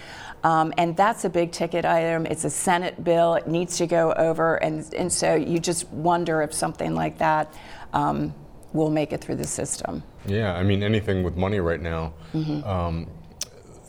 Um, 0.43 0.73
and 0.77 0.95
that's 0.97 1.23
a 1.23 1.29
big 1.29 1.51
ticket 1.51 1.85
item. 1.85 2.25
It's 2.25 2.43
a 2.43 2.49
Senate 2.49 3.03
bill. 3.03 3.35
It 3.35 3.47
needs 3.47 3.77
to 3.77 3.87
go 3.87 4.11
over. 4.13 4.57
And, 4.57 4.93
and 4.93 5.11
so 5.11 5.35
you 5.35 5.59
just 5.59 5.87
wonder 5.89 6.41
if 6.41 6.53
something 6.53 6.93
like 6.93 7.17
that 7.19 7.53
um, 7.93 8.33
will 8.73 8.89
make 8.89 9.13
it 9.13 9.21
through 9.21 9.35
the 9.35 9.47
system. 9.47 10.03
Yeah, 10.25 10.53
I 10.53 10.63
mean, 10.63 10.83
anything 10.83 11.23
with 11.23 11.37
money 11.37 11.59
right 11.59 11.81
now, 11.81 12.13
mm-hmm. 12.33 12.67
um, 12.67 13.07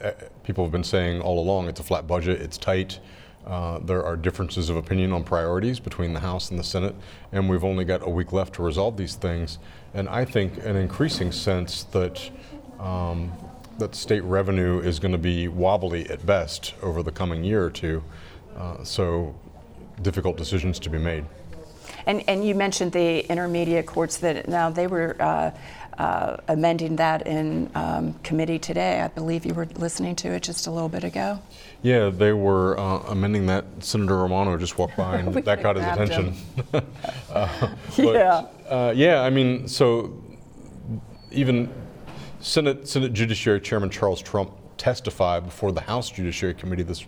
eh, 0.00 0.12
people 0.44 0.64
have 0.64 0.72
been 0.72 0.84
saying 0.84 1.20
all 1.20 1.40
along 1.40 1.68
it's 1.68 1.80
a 1.80 1.84
flat 1.84 2.06
budget, 2.06 2.40
it's 2.40 2.58
tight. 2.58 3.00
Uh, 3.46 3.78
there 3.78 4.04
are 4.04 4.16
differences 4.16 4.70
of 4.70 4.76
opinion 4.76 5.12
on 5.12 5.22
priorities 5.22 5.78
between 5.78 6.14
the 6.14 6.20
House 6.20 6.50
and 6.50 6.58
the 6.58 6.64
Senate, 6.64 6.94
and 7.30 7.48
we've 7.48 7.64
only 7.64 7.84
got 7.84 8.06
a 8.06 8.08
week 8.08 8.32
left 8.32 8.54
to 8.54 8.62
resolve 8.62 8.96
these 8.96 9.16
things. 9.16 9.58
And 9.92 10.08
I 10.08 10.24
think 10.24 10.56
an 10.64 10.76
increasing 10.76 11.30
sense 11.30 11.84
that 11.84 12.30
um, 12.80 13.32
that 13.78 13.94
state 13.94 14.22
revenue 14.22 14.80
is 14.80 14.98
going 14.98 15.12
to 15.12 15.18
be 15.18 15.48
wobbly 15.48 16.08
at 16.08 16.24
best 16.24 16.74
over 16.82 17.02
the 17.02 17.10
coming 17.10 17.44
year 17.44 17.64
or 17.64 17.70
two. 17.70 18.02
Uh, 18.56 18.84
so, 18.84 19.34
difficult 20.02 20.36
decisions 20.36 20.78
to 20.78 20.90
be 20.90 20.98
made. 20.98 21.24
And, 22.06 22.22
and 22.28 22.46
you 22.46 22.54
mentioned 22.54 22.92
the 22.92 23.20
intermediate 23.30 23.86
courts 23.86 24.18
that 24.18 24.48
now 24.48 24.70
they 24.70 24.86
were 24.86 25.16
uh, 25.20 25.50
uh, 25.98 26.36
amending 26.48 26.96
that 26.96 27.26
in 27.26 27.70
um, 27.74 28.14
committee 28.22 28.58
today. 28.58 29.00
I 29.00 29.08
believe 29.08 29.46
you 29.46 29.54
were 29.54 29.66
listening 29.76 30.16
to 30.16 30.28
it 30.32 30.42
just 30.42 30.66
a 30.66 30.70
little 30.70 30.88
bit 30.88 31.04
ago. 31.04 31.38
Yeah, 31.82 32.10
they 32.10 32.32
were 32.32 32.78
uh, 32.78 33.00
amending 33.08 33.46
that. 33.46 33.64
Senator 33.80 34.18
Romano 34.18 34.56
just 34.56 34.78
walked 34.78 34.96
by 34.96 35.18
and 35.18 35.34
that 35.44 35.62
got 35.62 35.76
his 35.76 35.84
attention. 35.84 36.34
Uh, 37.30 37.48
but, 37.96 38.14
yeah. 38.14 38.46
Uh, 38.68 38.92
yeah, 38.94 39.22
I 39.22 39.30
mean, 39.30 39.66
so 39.66 40.22
even 41.32 41.68
Senate, 42.38 42.86
Senate 42.86 43.12
Judiciary 43.12 43.60
Chairman 43.60 43.90
Charles 43.90 44.22
Trump 44.22 44.52
testified 44.76 45.44
before 45.44 45.72
the 45.72 45.80
House 45.80 46.10
Judiciary 46.10 46.54
Committee 46.54 46.84
this 46.84 47.04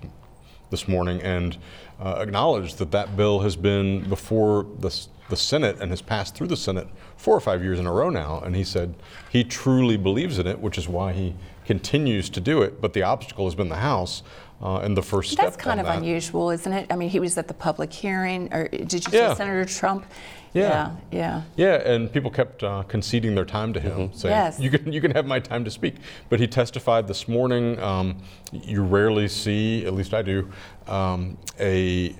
this 0.71 0.89
morning 0.89 1.21
and 1.23 1.57
Uh, 1.99 2.17
acknowledged 2.21 2.77
that 2.79 2.91
that 2.91 3.17
bill 3.17 3.41
has 3.41 3.57
been 3.57 4.07
before 4.09 4.67
the, 4.81 4.95
the 5.29 5.37
Senate 5.37 5.79
and 5.81 5.91
has 5.91 6.03
passed 6.03 6.35
through 6.35 6.47
the 6.49 6.57
Senate 6.57 6.89
four 7.17 7.35
or 7.35 7.41
five 7.41 7.63
years 7.63 7.79
in 7.79 7.87
a 7.87 7.93
row 7.93 8.11
now. 8.11 8.41
And 8.41 8.55
he 8.55 8.65
said 8.65 8.95
he 9.31 9.45
truly 9.45 9.97
believes 9.97 10.39
in 10.39 10.47
it, 10.47 10.61
which 10.61 10.79
is 10.79 10.89
why 10.89 11.13
he 11.13 11.35
continues 11.65 12.31
to 12.31 12.41
do 12.41 12.63
it. 12.63 12.81
But 12.81 12.93
the 12.93 13.03
obstacle 13.03 13.45
has 13.47 13.55
been 13.55 13.69
the 13.69 13.77
House. 13.77 14.23
Uh, 14.63 14.79
and 14.79 14.97
the 14.97 15.03
first 15.03 15.33
step. 15.33 15.45
That's 15.45 15.57
kind 15.59 15.79
of 15.79 15.85
that. 15.85 15.99
unusual, 15.99 16.49
isn't 16.49 16.73
it? 16.73 16.87
I 16.91 16.97
mean, 16.97 17.11
he 17.11 17.21
was 17.21 17.37
at 17.37 17.47
the 17.47 17.53
public 17.53 17.93
hearing, 17.93 18.51
or 18.55 18.69
did 18.69 18.95
you 18.95 19.13
yeah. 19.13 19.35
say 19.35 19.37
Senator 19.37 19.67
Trump? 19.67 20.07
Yeah. 20.55 20.97
yeah, 21.11 21.43
yeah, 21.57 21.75
and 21.87 22.11
people 22.11 22.31
kept 22.31 22.63
uh, 22.63 22.83
conceding 22.85 23.35
their 23.35 23.45
time 23.45 23.75
to 23.75 23.81
him, 23.81 24.09
mm-hmm. 24.09 24.17
saying, 24.17 24.35
yes. 24.35 24.59
"You 24.59 24.71
can, 24.71 24.91
you 24.91 25.03
can 25.03 25.11
have 25.11 25.27
my 25.27 25.41
time 25.41 25.63
to 25.67 25.71
speak." 25.71 25.97
But 26.31 26.41
he 26.41 26.47
testified 26.47 27.07
this 27.07 27.29
morning. 27.29 27.79
Um, 27.81 28.23
you 28.51 28.83
rarely 28.83 29.29
see, 29.29 29.85
at 29.85 29.93
least 29.93 30.15
I 30.15 30.23
do, 30.23 30.51
um, 30.87 31.37
a 31.61 32.15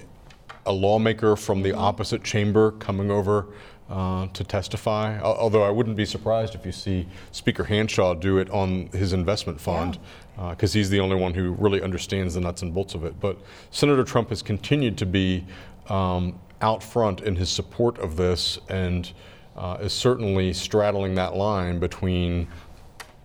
a 0.67 0.73
lawmaker 0.73 1.37
from 1.37 1.63
the 1.63 1.73
opposite 1.73 2.23
chamber 2.23 2.73
coming 2.73 3.11
over 3.11 3.47
uh, 3.89 4.27
to 4.33 4.45
testify. 4.45 5.19
Although 5.21 5.63
I 5.63 5.71
wouldn't 5.71 5.97
be 5.97 6.05
surprised 6.05 6.55
if 6.55 6.67
you 6.67 6.73
see 6.73 7.07
Speaker 7.31 7.65
Hanshaw 7.65 8.15
do 8.15 8.39
it 8.39 8.51
on 8.51 8.89
his 8.89 9.13
investment 9.13 9.61
fund, 9.61 9.99
because 10.35 10.75
yeah. 10.75 10.81
uh, 10.81 10.81
he's 10.81 10.91
the 10.91 11.01
only 11.01 11.17
one 11.17 11.35
who 11.35 11.53
really 11.53 11.81
understands 11.81 12.35
the 12.35 12.41
nuts 12.41 12.63
and 12.63 12.75
bolts 12.75 12.95
of 12.95 13.05
it. 13.05 13.19
But 13.21 13.39
Senator 13.71 14.05
Trump 14.05 14.31
has 14.31 14.43
continued 14.43 14.99
to 14.99 15.07
be 15.07 15.47
um, 15.89 16.39
out 16.61 16.83
front 16.83 17.21
in 17.21 17.37
his 17.37 17.49
support 17.49 17.99
of 17.99 18.17
this 18.17 18.59
and 18.69 19.13
uh, 19.57 19.79
is 19.81 19.93
certainly 19.93 20.53
straddling 20.53 21.15
that 21.15 21.37
line 21.37 21.79
between 21.79 22.49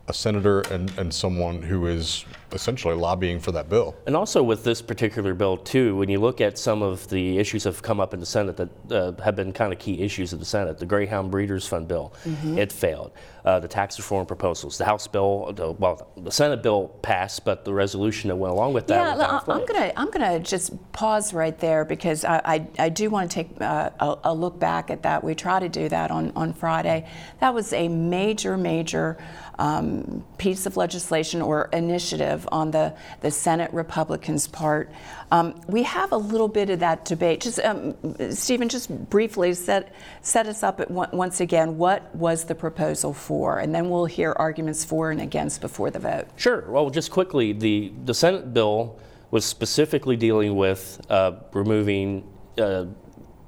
a 0.08 0.14
senator 0.14 0.62
and, 0.62 0.96
and 0.98 1.14
someone 1.14 1.62
who 1.62 1.88
is 1.88 2.26
essentially 2.54 2.96
lobbying 2.96 3.40
for 3.40 3.52
that 3.52 3.70
bill. 3.70 3.96
And 4.06 4.16
also 4.16 4.44
with 4.44 4.64
this 4.64 4.82
particular 4.82 5.34
bill 5.34 5.58
too, 5.58 5.96
when 5.96 6.10
you 6.10 6.20
look 6.20 6.42
at 6.42 6.58
some 6.58 6.82
of 6.82 7.10
the 7.10 7.38
issues 7.38 7.64
that 7.64 7.74
have 7.74 7.82
come 7.82 8.00
up 8.00 8.14
in 8.14 8.20
the 8.20 8.26
Senate 8.26 8.58
that 8.58 8.70
uh, 8.92 9.22
have 9.24 9.36
been 9.36 9.52
kind 9.54 9.74
of 9.74 9.80
key 9.80 10.02
issues 10.02 10.34
of 10.34 10.40
the 10.40 10.46
Senate, 10.46 10.78
the 10.78 10.86
Greyhound 10.86 11.32
Breeders 11.32 11.68
Fund 11.68 11.88
bill, 11.88 12.14
mm-hmm. 12.26 12.58
it 12.58 12.72
failed. 12.72 13.12
Uh, 13.44 13.60
the 13.60 13.68
tax 13.68 13.98
reform 13.98 14.26
proposals, 14.26 14.78
the 14.78 14.86
House 14.86 15.08
bill, 15.08 15.52
the, 15.54 15.72
well, 15.72 16.12
the 16.16 16.32
Senate 16.32 16.62
bill 16.62 16.90
passed, 17.02 17.44
but 17.44 17.66
the 17.66 17.74
resolution 17.74 18.28
that 18.28 18.36
went 18.36 18.54
along 18.54 18.74
with 18.74 18.86
that. 18.86 19.18
Yeah, 19.18 19.40
I'm 19.48 19.66
gonna 19.66 19.92
I'm 19.96 20.12
gonna 20.12 20.40
just 20.40 20.92
pause 20.92 21.34
right 21.34 21.58
there 21.58 21.84
because 21.84 22.24
I 22.24 22.42
I, 22.46 22.68
I 22.78 22.90
do 22.90 23.10
want 23.10 23.32
to 23.32 23.34
take 23.34 23.60
uh, 23.60 23.90
a, 24.00 24.18
a 24.26 24.34
look 24.34 24.60
back 24.60 24.92
at 24.92 25.02
that. 25.04 25.24
We 25.24 25.34
try 25.34 25.60
to 25.60 25.70
do 25.70 25.90
that 25.90 26.12
on 26.12 26.32
on 26.36 26.54
Friday. 26.54 27.08
That 27.40 27.56
was 27.56 27.74
a 27.74 27.88
major 27.88 28.58
major 28.58 29.18
um, 29.62 30.24
piece 30.40 30.66
of 30.66 30.76
legislation 30.76 31.40
or 31.40 31.70
initiative 31.72 32.50
on 32.52 32.72
the, 32.72 32.96
the 33.22 33.30
Senate 33.30 33.72
Republicans' 33.72 34.48
part. 34.48 34.92
Um, 35.32 35.62
we 35.68 35.84
have 35.84 36.12
a 36.12 36.18
little 36.18 36.48
bit 36.48 36.72
of 36.72 36.80
that 36.80 37.06
debate. 37.06 37.42
Just 37.42 37.60
um, 37.60 37.96
Steven, 38.32 38.70
just 38.70 38.90
briefly 39.10 39.54
set 39.54 39.94
set 40.24 40.48
us 40.48 40.64
up 40.64 40.90
once 40.90 41.42
again. 41.42 41.78
What 41.78 42.14
was 42.16 42.46
the 42.46 42.56
proposal 42.56 43.14
for, 43.14 43.60
and 43.60 43.74
then 43.74 43.90
we'll 43.92 44.06
hear 44.06 44.34
arguments 44.36 44.84
for 44.84 45.12
and 45.12 45.22
against 45.22 45.62
before 45.62 45.92
the 45.92 46.00
vote. 46.00 46.26
Sure. 46.38 46.66
Well, 46.68 46.90
just 46.90 47.12
quickly, 47.12 47.54
the 47.54 47.94
the 48.06 48.16
Senate 48.16 48.54
bill 48.54 49.00
was 49.30 49.46
specifically 49.46 50.18
dealing 50.18 50.56
with 50.56 51.00
uh, 51.10 51.34
removing 51.54 52.28
uh, 52.58 52.86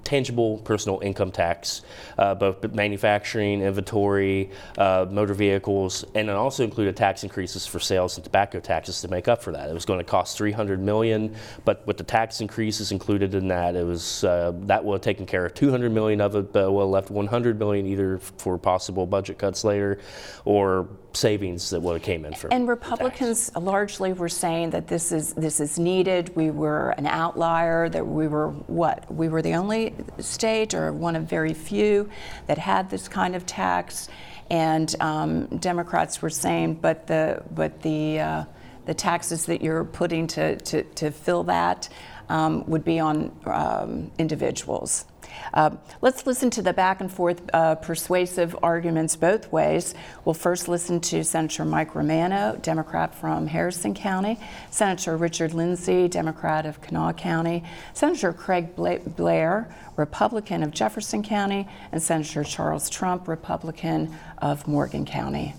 tangible 0.03 0.57
personal 0.59 0.99
income 1.01 1.31
tax, 1.31 1.81
uh, 2.17 2.35
both 2.35 2.63
manufacturing, 2.73 3.61
inventory, 3.61 4.49
uh, 4.77 5.05
motor 5.09 5.33
vehicles, 5.33 6.03
and 6.15 6.29
it 6.29 6.35
also 6.35 6.63
included 6.63 6.95
tax 6.95 7.23
increases 7.23 7.65
for 7.65 7.79
sales 7.79 8.17
and 8.17 8.23
tobacco 8.23 8.59
taxes 8.59 9.01
to 9.01 9.07
make 9.07 9.27
up 9.27 9.41
for 9.41 9.51
that. 9.51 9.69
It 9.69 9.73
was 9.73 9.85
going 9.85 9.99
to 9.99 10.05
cost 10.05 10.37
300 10.37 10.79
million, 10.79 11.35
but 11.65 11.85
with 11.87 11.97
the 11.97 12.03
tax 12.03 12.41
increases 12.41 12.91
included 12.91 13.33
in 13.33 13.47
that, 13.47 13.75
it 13.75 13.85
was 13.85 14.23
uh, 14.23 14.53
that 14.63 14.83
would 14.83 14.95
have 14.95 15.01
taken 15.01 15.25
care 15.25 15.45
of 15.45 15.53
200 15.53 15.91
million 15.91 16.21
of 16.21 16.35
it, 16.35 16.53
but 16.53 16.71
would 16.71 16.81
have 16.81 16.89
left 16.89 17.11
100 17.11 17.59
million 17.59 17.85
either 17.85 18.17
for 18.17 18.57
possible 18.57 19.05
budget 19.05 19.37
cuts 19.37 19.63
later, 19.63 19.99
or 20.45 20.87
savings 21.13 21.69
that 21.69 21.81
would 21.81 21.93
have 21.93 22.01
came 22.01 22.25
in 22.25 22.33
from. 22.33 22.51
And 22.51 22.67
Republicans 22.67 23.51
largely 23.55 24.13
were 24.13 24.29
saying 24.29 24.71
that 24.71 24.87
this 24.87 25.11
is 25.11 25.33
this 25.33 25.59
is 25.59 25.77
needed. 25.77 26.35
We 26.35 26.51
were 26.51 26.91
an 26.91 27.07
outlier. 27.07 27.89
That 27.89 28.05
we 28.05 28.27
were 28.27 28.49
what? 28.49 29.11
We 29.13 29.29
were 29.29 29.41
the 29.41 29.53
only 29.53 29.95
state 30.19 30.73
or 30.73 30.91
one 30.91 31.15
of 31.15 31.23
very 31.23 31.53
few 31.53 32.09
that 32.47 32.57
had 32.57 32.89
this 32.89 33.07
kind 33.07 33.35
of 33.35 33.45
tax. 33.45 34.09
And 34.49 34.95
um, 34.99 35.47
Democrats 35.57 36.21
were 36.21 36.29
saying, 36.29 36.75
but 36.75 37.07
the, 37.07 37.41
but 37.51 37.81
the, 37.81 38.19
uh, 38.19 38.45
the 38.85 38.93
taxes 38.93 39.45
that 39.45 39.61
you're 39.61 39.83
putting 39.85 40.27
to, 40.27 40.57
to, 40.57 40.83
to 40.83 41.11
fill 41.11 41.43
that 41.45 41.89
um, 42.29 42.63
would 42.67 42.83
be 42.83 42.99
on 42.99 43.35
um, 43.45 44.11
individuals. 44.17 45.05
Uh, 45.53 45.71
let's 46.01 46.25
listen 46.25 46.49
to 46.51 46.61
the 46.61 46.73
back 46.73 47.01
and 47.01 47.11
forth 47.11 47.41
uh, 47.53 47.75
persuasive 47.75 48.55
arguments 48.63 49.15
both 49.15 49.51
ways. 49.51 49.93
We'll 50.25 50.33
first 50.33 50.67
listen 50.67 50.99
to 51.01 51.23
Senator 51.23 51.65
Mike 51.65 51.95
Romano, 51.95 52.57
Democrat 52.61 53.13
from 53.13 53.47
Harrison 53.47 53.93
County, 53.93 54.39
Senator 54.69 55.17
Richard 55.17 55.53
Lindsay, 55.53 56.07
Democrat 56.07 56.65
of 56.65 56.81
Kanawha 56.81 57.13
County, 57.13 57.63
Senator 57.93 58.33
Craig 58.33 58.75
Blair, 58.75 59.73
Republican 59.95 60.63
of 60.63 60.71
Jefferson 60.71 61.23
County, 61.23 61.67
and 61.91 62.01
Senator 62.01 62.43
Charles 62.43 62.89
Trump, 62.89 63.27
Republican 63.27 64.15
of 64.39 64.67
Morgan 64.67 65.05
County. 65.05 65.55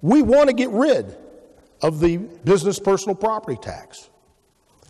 We 0.00 0.22
want 0.22 0.48
to 0.48 0.54
get 0.54 0.70
rid 0.70 1.16
of 1.82 2.00
the 2.00 2.16
business 2.16 2.78
personal 2.78 3.14
property 3.14 3.58
tax. 3.60 4.08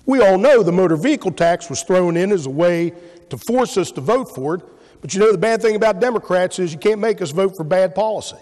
We 0.04 0.20
all 0.20 0.38
know 0.38 0.62
the 0.62 0.72
motor 0.72 0.96
vehicle 0.96 1.32
tax 1.32 1.70
was 1.70 1.82
thrown 1.82 2.16
in 2.16 2.32
as 2.32 2.46
a 2.46 2.50
way 2.50 2.92
to 3.30 3.36
force 3.38 3.76
us 3.76 3.90
to 3.92 4.00
vote 4.00 4.34
for 4.34 4.56
it. 4.56 4.62
But 5.00 5.14
you 5.14 5.20
know, 5.20 5.32
the 5.32 5.38
bad 5.38 5.62
thing 5.62 5.76
about 5.76 6.00
Democrats 6.00 6.58
is 6.58 6.72
you 6.72 6.78
can't 6.78 7.00
make 7.00 7.22
us 7.22 7.30
vote 7.30 7.56
for 7.56 7.64
bad 7.64 7.94
policy. 7.94 8.36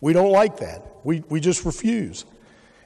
We 0.00 0.12
don't 0.12 0.32
like 0.32 0.58
that. 0.58 0.84
We, 1.04 1.22
we 1.28 1.40
just 1.40 1.64
refuse. 1.64 2.24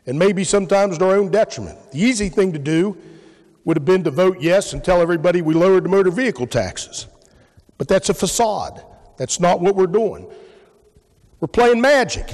And 0.06 0.18
maybe 0.18 0.44
sometimes 0.44 0.98
to 0.98 1.06
our 1.06 1.16
own 1.16 1.30
detriment. 1.30 1.92
The 1.92 2.00
easy 2.00 2.28
thing 2.28 2.52
to 2.52 2.58
do 2.58 2.96
would 3.64 3.76
have 3.76 3.84
been 3.84 4.04
to 4.04 4.10
vote 4.10 4.40
yes 4.40 4.72
and 4.72 4.82
tell 4.82 5.02
everybody 5.02 5.42
we 5.42 5.54
lowered 5.54 5.84
the 5.84 5.88
motor 5.88 6.10
vehicle 6.10 6.46
taxes. 6.46 7.06
But 7.76 7.88
that's 7.88 8.08
a 8.08 8.14
facade. 8.14 8.82
That's 9.16 9.40
not 9.40 9.60
what 9.60 9.74
we're 9.74 9.86
doing. 9.86 10.30
We're 11.40 11.48
playing 11.48 11.80
magic. 11.80 12.30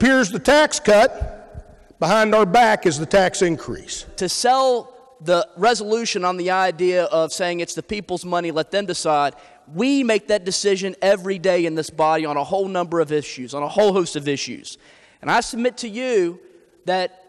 Here's 0.00 0.30
the 0.30 0.38
tax 0.38 0.78
cut, 0.78 1.98
behind 1.98 2.34
our 2.34 2.46
back 2.46 2.86
is 2.86 2.98
the 2.98 3.06
tax 3.06 3.42
increase. 3.42 4.04
To 4.16 4.28
sell 4.28 4.97
the 5.20 5.48
resolution 5.56 6.24
on 6.24 6.36
the 6.36 6.50
idea 6.50 7.04
of 7.04 7.32
saying 7.32 7.60
it's 7.60 7.74
the 7.74 7.82
people's 7.82 8.24
money, 8.24 8.50
let 8.50 8.70
them 8.70 8.86
decide. 8.86 9.34
We 9.74 10.04
make 10.04 10.28
that 10.28 10.44
decision 10.44 10.94
every 11.02 11.38
day 11.38 11.66
in 11.66 11.74
this 11.74 11.90
body 11.90 12.24
on 12.24 12.36
a 12.36 12.44
whole 12.44 12.68
number 12.68 13.00
of 13.00 13.12
issues, 13.12 13.54
on 13.54 13.62
a 13.62 13.68
whole 13.68 13.92
host 13.92 14.16
of 14.16 14.28
issues. 14.28 14.78
And 15.20 15.30
I 15.30 15.40
submit 15.40 15.76
to 15.78 15.88
you 15.88 16.40
that 16.84 17.24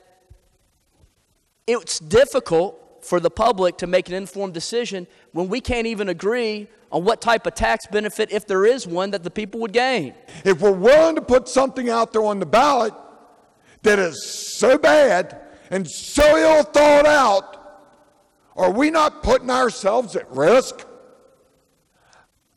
it's 1.66 2.00
difficult 2.00 2.76
for 3.02 3.20
the 3.20 3.30
public 3.30 3.78
to 3.78 3.88
make 3.88 4.08
an 4.10 4.16
informed 4.16 4.54
decision 4.54 5.08
when 5.32 5.48
we 5.50 5.62
can't 5.62 5.88
even 5.88 6.10
agree 6.10 6.68
on 6.92 7.04
what 7.04 7.22
type 7.22 7.46
of 7.46 7.54
tax 7.54 7.86
benefit, 7.88 8.32
if 8.32 8.48
there 8.48 8.66
is 8.66 8.88
one, 8.88 9.12
that 9.12 9.24
the 9.24 9.30
people 9.30 9.60
would 9.60 9.74
gain. 9.74 10.14
If 10.44 10.62
we're 10.62 10.72
willing 10.72 11.16
to 11.16 11.22
put 11.22 11.48
something 11.48 11.90
out 11.90 12.12
there 12.12 12.24
on 12.24 12.40
the 12.40 12.46
ballot 12.46 12.94
that 13.84 14.00
is 14.00 14.24
so 14.24 14.78
bad 14.78 15.40
and 15.70 15.88
so 15.88 16.38
ill 16.38 16.64
thought 16.64 17.06
out 17.06 17.59
are 18.60 18.72
we 18.72 18.92
not 18.92 19.24
putting 19.24 19.50
ourselves 19.50 20.16
at 20.16 20.30
risk? 20.30 20.86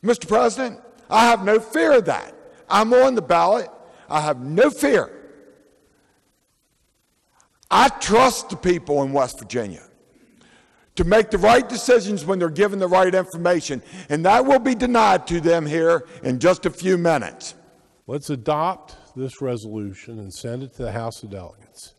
Mr. 0.05 0.27
President, 0.27 0.81
I 1.09 1.27
have 1.27 1.45
no 1.45 1.61
fear 1.61 1.93
of 1.93 2.07
that. 2.07 2.35
I'm 2.69 2.93
on 2.93 3.15
the 3.15 3.23
ballot. 3.23 3.71
I 4.09 4.21
have 4.21 4.41
no 4.41 4.69
fear. 4.69 5.11
I 7.71 7.89
trust 7.89 8.51
the 8.51 8.57
people 8.57 9.03
in 9.05 9.13
West 9.13 9.39
Virginia 9.39 9.85
to 10.97 11.05
make 11.05 11.31
the 11.31 11.39
right 11.39 11.67
decisions 11.67 12.25
when 12.25 12.39
they're 12.39 12.51
given 12.51 12.79
the 12.79 12.89
right 12.89 13.15
information, 13.15 13.81
and 14.11 14.25
that 14.27 14.45
will 14.45 14.59
be 14.59 14.75
denied 14.75 15.27
to 15.29 15.41
them 15.41 15.65
here 15.65 16.07
in 16.23 16.39
just 16.39 16.67
a 16.67 16.71
few 16.71 16.99
minutes. 16.99 17.55
Let's 18.07 18.29
adopt 18.29 18.97
this 19.17 19.41
resolution 19.41 20.19
and 20.19 20.35
send 20.35 20.65
it 20.65 20.75
to 20.75 20.83
the 20.83 20.93
House 20.93 21.23
of 21.23 21.31
Delegates. 21.31 21.95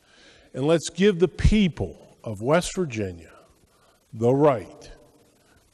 And 0.54 0.68
let's 0.68 0.90
give 0.90 1.20
the 1.20 1.28
people 1.28 2.18
of 2.24 2.42
West 2.42 2.76
Virginia 2.76 3.33
the 4.14 4.34
right 4.34 4.92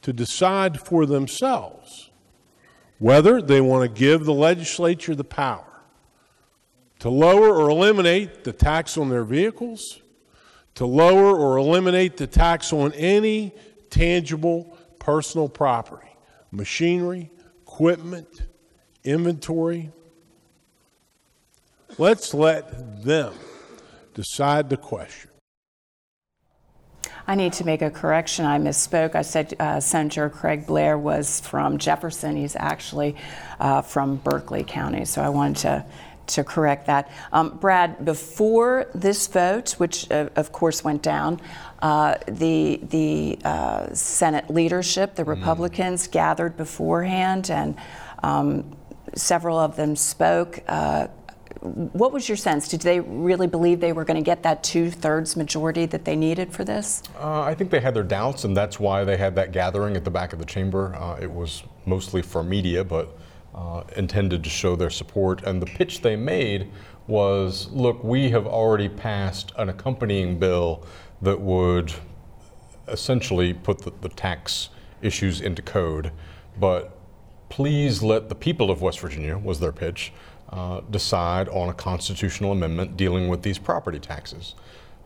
to 0.02 0.12
decide 0.12 0.80
for 0.80 1.06
themselves 1.06 2.10
whether 2.98 3.40
they 3.40 3.60
want 3.60 3.82
to 3.82 4.00
give 4.00 4.24
the 4.24 4.34
legislature 4.34 5.14
the 5.14 5.24
power 5.24 5.70
to 7.00 7.08
lower 7.08 7.56
or 7.56 7.70
eliminate 7.70 8.44
the 8.44 8.52
tax 8.52 8.96
on 8.96 9.08
their 9.08 9.24
vehicles, 9.24 10.00
to 10.74 10.86
lower 10.86 11.36
or 11.36 11.56
eliminate 11.56 12.16
the 12.16 12.26
tax 12.26 12.72
on 12.72 12.92
any 12.92 13.52
tangible 13.88 14.76
personal 14.98 15.48
property, 15.48 16.10
machinery, 16.52 17.30
equipment, 17.62 18.42
inventory. 19.02 19.90
Let's 21.96 22.34
let 22.34 23.02
them 23.02 23.32
decide 24.14 24.68
the 24.68 24.76
question. 24.76 25.29
I 27.26 27.34
need 27.34 27.52
to 27.54 27.64
make 27.64 27.82
a 27.82 27.90
correction. 27.90 28.44
I 28.44 28.58
misspoke. 28.58 29.14
I 29.14 29.22
said 29.22 29.54
uh, 29.58 29.80
Senator 29.80 30.28
Craig 30.28 30.66
Blair 30.66 30.98
was 30.98 31.40
from 31.40 31.78
Jefferson. 31.78 32.36
He's 32.36 32.56
actually 32.56 33.16
uh, 33.58 33.82
from 33.82 34.16
Berkeley 34.16 34.64
County. 34.64 35.04
So 35.04 35.22
I 35.22 35.28
wanted 35.28 35.56
to 35.58 35.84
to 36.30 36.44
correct 36.44 36.86
that. 36.86 37.10
Um, 37.32 37.58
Brad, 37.58 38.04
before 38.04 38.86
this 38.94 39.26
vote, 39.26 39.72
which 39.72 40.10
uh, 40.10 40.28
of 40.36 40.52
course 40.52 40.84
went 40.84 41.02
down, 41.02 41.40
uh, 41.82 42.16
the 42.26 42.80
the 42.82 43.38
uh, 43.44 43.92
Senate 43.94 44.48
leadership, 44.50 45.14
the 45.14 45.22
mm-hmm. 45.22 45.30
Republicans, 45.30 46.06
mm. 46.06 46.12
gathered 46.12 46.56
beforehand, 46.56 47.50
and 47.50 47.76
um, 48.22 48.76
several 49.14 49.58
of 49.58 49.76
them 49.76 49.96
spoke. 49.96 50.60
What 51.60 52.12
was 52.12 52.28
your 52.28 52.36
sense? 52.36 52.68
Did 52.68 52.80
they 52.80 53.00
really 53.00 53.46
believe 53.46 53.80
they 53.80 53.92
were 53.92 54.04
going 54.04 54.16
to 54.16 54.24
get 54.24 54.42
that 54.44 54.62
two 54.62 54.90
thirds 54.90 55.36
majority 55.36 55.84
that 55.86 56.04
they 56.06 56.16
needed 56.16 56.52
for 56.52 56.64
this? 56.64 57.02
Uh, 57.18 57.42
I 57.42 57.54
think 57.54 57.70
they 57.70 57.80
had 57.80 57.94
their 57.94 58.02
doubts, 58.02 58.44
and 58.44 58.56
that's 58.56 58.80
why 58.80 59.04
they 59.04 59.18
had 59.18 59.34
that 59.34 59.52
gathering 59.52 59.94
at 59.96 60.04
the 60.04 60.10
back 60.10 60.32
of 60.32 60.38
the 60.38 60.44
chamber. 60.46 60.94
Uh, 60.96 61.18
it 61.20 61.30
was 61.30 61.62
mostly 61.84 62.22
for 62.22 62.42
media, 62.42 62.82
but 62.82 63.18
uh, 63.54 63.82
intended 63.96 64.42
to 64.44 64.50
show 64.50 64.74
their 64.74 64.90
support. 64.90 65.42
And 65.42 65.60
the 65.60 65.66
pitch 65.66 66.00
they 66.00 66.16
made 66.16 66.70
was 67.06 67.68
look, 67.70 68.02
we 68.02 68.30
have 68.30 68.46
already 68.46 68.88
passed 68.88 69.52
an 69.56 69.68
accompanying 69.68 70.38
bill 70.38 70.86
that 71.20 71.40
would 71.40 71.92
essentially 72.88 73.52
put 73.52 73.80
the, 73.80 73.92
the 74.00 74.08
tax 74.08 74.70
issues 75.02 75.40
into 75.40 75.62
code, 75.62 76.12
but 76.58 76.96
please 77.48 78.02
let 78.02 78.28
the 78.28 78.34
people 78.34 78.70
of 78.70 78.80
West 78.80 79.00
Virginia, 79.00 79.36
was 79.36 79.60
their 79.60 79.72
pitch, 79.72 80.12
uh, 80.52 80.80
decide 80.90 81.48
on 81.48 81.68
a 81.68 81.74
constitutional 81.74 82.52
amendment 82.52 82.96
dealing 82.96 83.28
with 83.28 83.42
these 83.42 83.58
property 83.58 83.98
taxes. 83.98 84.54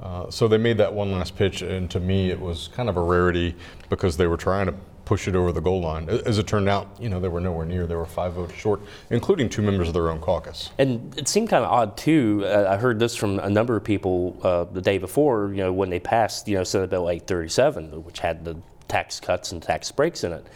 Uh, 0.02 0.30
so 0.30 0.48
they 0.48 0.58
made 0.58 0.78
that 0.78 0.92
one 0.92 1.12
last 1.12 1.36
pitch, 1.36 1.62
and 1.62 1.90
to 1.90 2.00
me, 2.00 2.30
it 2.30 2.40
was 2.40 2.68
kind 2.74 2.88
of 2.88 2.96
a 2.96 3.00
rarity 3.00 3.54
because 3.88 4.16
they 4.16 4.26
were 4.26 4.36
trying 4.36 4.66
to 4.66 4.74
push 5.04 5.28
it 5.28 5.36
over 5.36 5.52
the 5.52 5.60
goal 5.60 5.82
line. 5.82 6.08
As 6.08 6.38
it 6.38 6.46
turned 6.46 6.68
out, 6.68 6.88
you 6.98 7.08
know, 7.08 7.20
they 7.20 7.28
were 7.28 7.40
nowhere 7.40 7.66
near. 7.66 7.86
They 7.86 7.94
were 7.94 8.06
five 8.06 8.32
votes 8.32 8.54
short, 8.54 8.80
including 9.10 9.50
two 9.50 9.62
members 9.62 9.88
of 9.88 9.94
their 9.94 10.08
own 10.08 10.18
caucus. 10.18 10.70
And 10.78 11.16
it 11.18 11.28
seemed 11.28 11.50
kind 11.50 11.64
of 11.64 11.70
odd 11.70 11.96
too. 11.96 12.42
Uh, 12.46 12.66
I 12.70 12.76
heard 12.76 12.98
this 12.98 13.14
from 13.14 13.38
a 13.38 13.50
number 13.50 13.76
of 13.76 13.84
people 13.84 14.36
uh, 14.42 14.64
the 14.64 14.80
day 14.80 14.96
before. 14.96 15.50
You 15.50 15.58
know, 15.58 15.72
when 15.72 15.90
they 15.90 16.00
passed, 16.00 16.48
you 16.48 16.56
know, 16.56 16.64
Senate 16.64 16.88
Bill 16.88 17.10
837, 17.10 18.04
which 18.04 18.20
had 18.20 18.44
the 18.44 18.56
tax 18.88 19.20
cuts 19.20 19.52
and 19.52 19.62
tax 19.62 19.92
breaks 19.92 20.24
in 20.24 20.32
it 20.32 20.46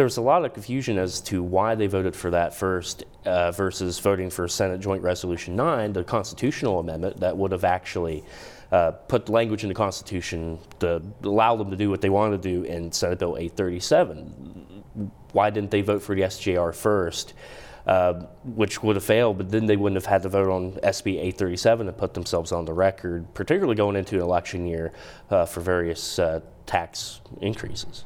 there's 0.00 0.16
a 0.16 0.22
lot 0.22 0.46
of 0.46 0.54
confusion 0.54 0.96
as 0.96 1.20
to 1.20 1.42
why 1.42 1.74
they 1.74 1.86
voted 1.86 2.16
for 2.16 2.30
that 2.30 2.54
first 2.54 3.04
uh, 3.26 3.50
versus 3.50 3.98
voting 3.98 4.30
for 4.30 4.48
Senate 4.48 4.80
Joint 4.80 5.02
Resolution 5.02 5.54
9, 5.54 5.92
the 5.92 6.02
constitutional 6.02 6.80
amendment 6.80 7.20
that 7.20 7.36
would 7.36 7.52
have 7.52 7.64
actually 7.64 8.24
uh, 8.72 8.92
put 8.92 9.28
language 9.28 9.62
in 9.62 9.68
the 9.68 9.74
Constitution 9.74 10.58
to 10.78 11.02
allow 11.22 11.54
them 11.54 11.70
to 11.70 11.76
do 11.76 11.90
what 11.90 12.00
they 12.00 12.08
wanted 12.08 12.40
to 12.40 12.48
do 12.48 12.62
in 12.62 12.90
Senate 12.90 13.18
Bill 13.18 13.36
837. 13.36 15.12
Why 15.32 15.50
didn't 15.50 15.70
they 15.70 15.82
vote 15.82 16.02
for 16.02 16.14
the 16.14 16.22
SJR 16.22 16.74
first? 16.74 17.34
Uh, 17.86 18.24
which 18.44 18.82
would 18.82 18.96
have 18.96 19.04
failed, 19.04 19.36
but 19.36 19.50
then 19.50 19.66
they 19.66 19.76
wouldn't 19.76 20.00
have 20.00 20.06
had 20.06 20.22
to 20.22 20.30
vote 20.30 20.48
on 20.48 20.72
SB 20.80 21.16
837 21.16 21.88
and 21.88 21.98
put 21.98 22.14
themselves 22.14 22.52
on 22.52 22.64
the 22.64 22.72
record, 22.72 23.34
particularly 23.34 23.74
going 23.74 23.96
into 23.96 24.16
an 24.16 24.22
election 24.22 24.66
year 24.66 24.92
uh, 25.28 25.44
for 25.44 25.60
various 25.60 26.18
uh, 26.18 26.40
tax 26.64 27.20
increases. 27.42 28.04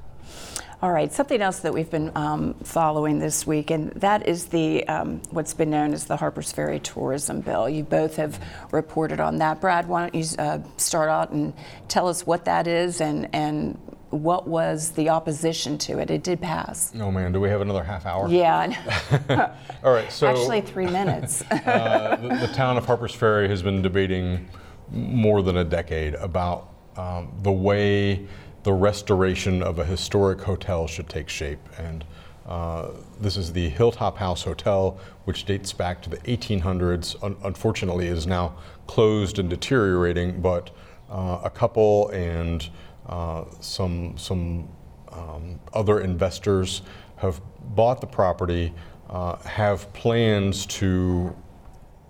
All 0.83 0.93
right, 0.93 1.13
something 1.13 1.41
else 1.41 1.61
that 1.61 1.73
we've 1.73 1.91
been 1.91 2.13
um, 2.15 2.55
following 2.63 3.19
this 3.19 3.47
week, 3.47 3.71
and 3.71 3.91
that 3.93 4.29
is 4.29 4.47
the 4.47 4.87
um, 4.89 5.23
what's 5.31 5.55
been 5.55 5.71
known 5.71 5.95
as 5.95 6.05
the 6.05 6.17
Harpers 6.17 6.53
Ferry 6.53 6.81
Tourism 6.81 7.41
Bill. 7.41 7.69
You 7.69 7.85
both 7.85 8.17
have 8.17 8.43
reported 8.73 9.21
on 9.21 9.37
that. 9.37 9.61
Brad, 9.61 9.89
why 9.89 10.03
don't 10.03 10.15
you 10.15 10.25
uh, 10.39 10.59
start 10.77 11.09
out 11.09 11.31
and 11.31 11.55
tell 11.89 12.09
us 12.09 12.27
what 12.27 12.45
that 12.47 12.67
is 12.67 13.01
and 13.01 13.29
and 13.33 13.79
what 14.11 14.47
was 14.47 14.91
the 14.93 15.09
opposition 15.09 15.77
to 15.79 15.99
it? 15.99 16.11
It 16.11 16.23
did 16.23 16.41
pass. 16.41 16.93
Oh 17.01 17.11
man, 17.11 17.33
do 17.33 17.41
we 17.41 17.49
have 17.49 17.61
another 17.61 17.83
half 17.83 18.07
hour? 18.07 18.29
Yeah. 18.29 19.55
All 19.85 19.93
right, 19.93 20.11
so 20.13 20.27
actually 20.27 20.61
three 20.61 20.87
minutes. 20.87 21.43
uh, 21.51 22.19
the, 22.21 22.47
the, 22.47 22.53
town 22.53 22.77
of 22.77 22.87
Harpers 22.87 23.15
Ferry 23.15 23.49
has 23.49 23.63
been 23.63 23.83
debating 23.83 24.49
more 24.91 25.43
than 25.43 25.57
a 25.57 25.65
decade 25.65 26.15
about 26.15 26.71
um, 26.97 27.33
the 27.43 27.53
way 27.53 28.27
the 28.65 28.73
restoration 28.73 29.63
of 29.63 29.79
a 29.79 29.85
historic 29.85 30.41
hotel 30.41 30.87
should 30.87 31.09
take 31.09 31.29
shape. 31.29 31.61
And 31.79 32.05
uh, 32.47 32.89
this 33.21 33.37
is 33.37 33.53
the 33.53 33.69
Hilltop 33.69 34.19
House 34.19 34.43
Hotel, 34.43 34.99
which 35.25 35.45
dates 35.45 35.73
back 35.73 36.03
to 36.03 36.11
the 36.11 36.17
1800s. 36.19 37.23
Un- 37.23 37.37
unfortunately, 37.45 38.09
is 38.09 38.27
now 38.27 38.57
closed 38.87 39.39
and 39.39 39.49
deteriorating, 39.49 40.41
but 40.41 40.71
uh, 41.11 41.41
a 41.45 41.51
couple 41.51 42.09
and 42.09 42.69
uh, 43.07 43.45
some 43.61 44.17
some 44.17 44.69
um, 45.13 45.61
other 45.73 46.01
investors 46.01 46.83
have 47.17 47.41
bought 47.75 48.01
the 48.01 48.07
property, 48.07 48.73
uh, 49.11 49.37
have 49.37 49.91
plans 49.93 50.67
to 50.67 51.35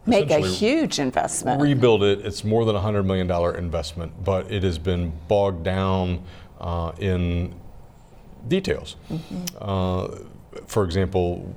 make 0.07 0.31
a 0.31 0.41
huge 0.41 0.99
investment. 0.99 1.61
Rebuild 1.61 2.03
it. 2.03 2.25
It's 2.25 2.45
more 2.45 2.65
than 2.65 2.77
a 2.77 2.81
$100 2.81 3.05
million 3.05 3.31
investment, 3.57 4.25
but 4.25 4.51
it 4.51 4.63
has 4.63 4.79
been 4.79 5.13
bogged 5.29 5.65
down 5.65 6.25
uh, 6.61 6.93
in 6.99 7.55
details. 8.49 8.97
Mm-hmm. 9.11 9.45
Uh, 9.61 10.09
for 10.67 10.85
example, 10.85 11.55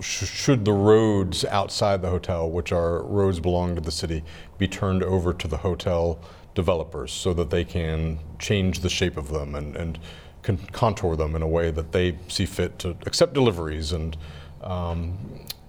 sh- 0.00 0.26
should 0.26 0.64
the 0.64 0.72
roads 0.72 1.44
outside 1.44 2.02
the 2.02 2.10
hotel, 2.10 2.50
which 2.50 2.72
are 2.72 3.02
roads 3.02 3.40
belong 3.40 3.74
to 3.74 3.80
the 3.80 3.92
city, 3.92 4.22
be 4.58 4.66
turned 4.66 5.02
over 5.02 5.32
to 5.32 5.48
the 5.48 5.58
hotel 5.58 6.18
developers 6.54 7.12
so 7.12 7.32
that 7.34 7.50
they 7.50 7.64
can 7.64 8.18
change 8.38 8.80
the 8.80 8.88
shape 8.88 9.16
of 9.16 9.28
them 9.28 9.54
and, 9.54 9.76
and 9.76 9.98
con- 10.42 10.58
contour 10.72 11.16
them 11.16 11.36
in 11.36 11.42
a 11.42 11.48
way 11.48 11.70
that 11.70 11.92
they 11.92 12.18
see 12.28 12.46
fit 12.46 12.78
to 12.78 12.96
accept 13.06 13.32
deliveries 13.34 13.92
and 13.92 14.16
um, 14.62 15.16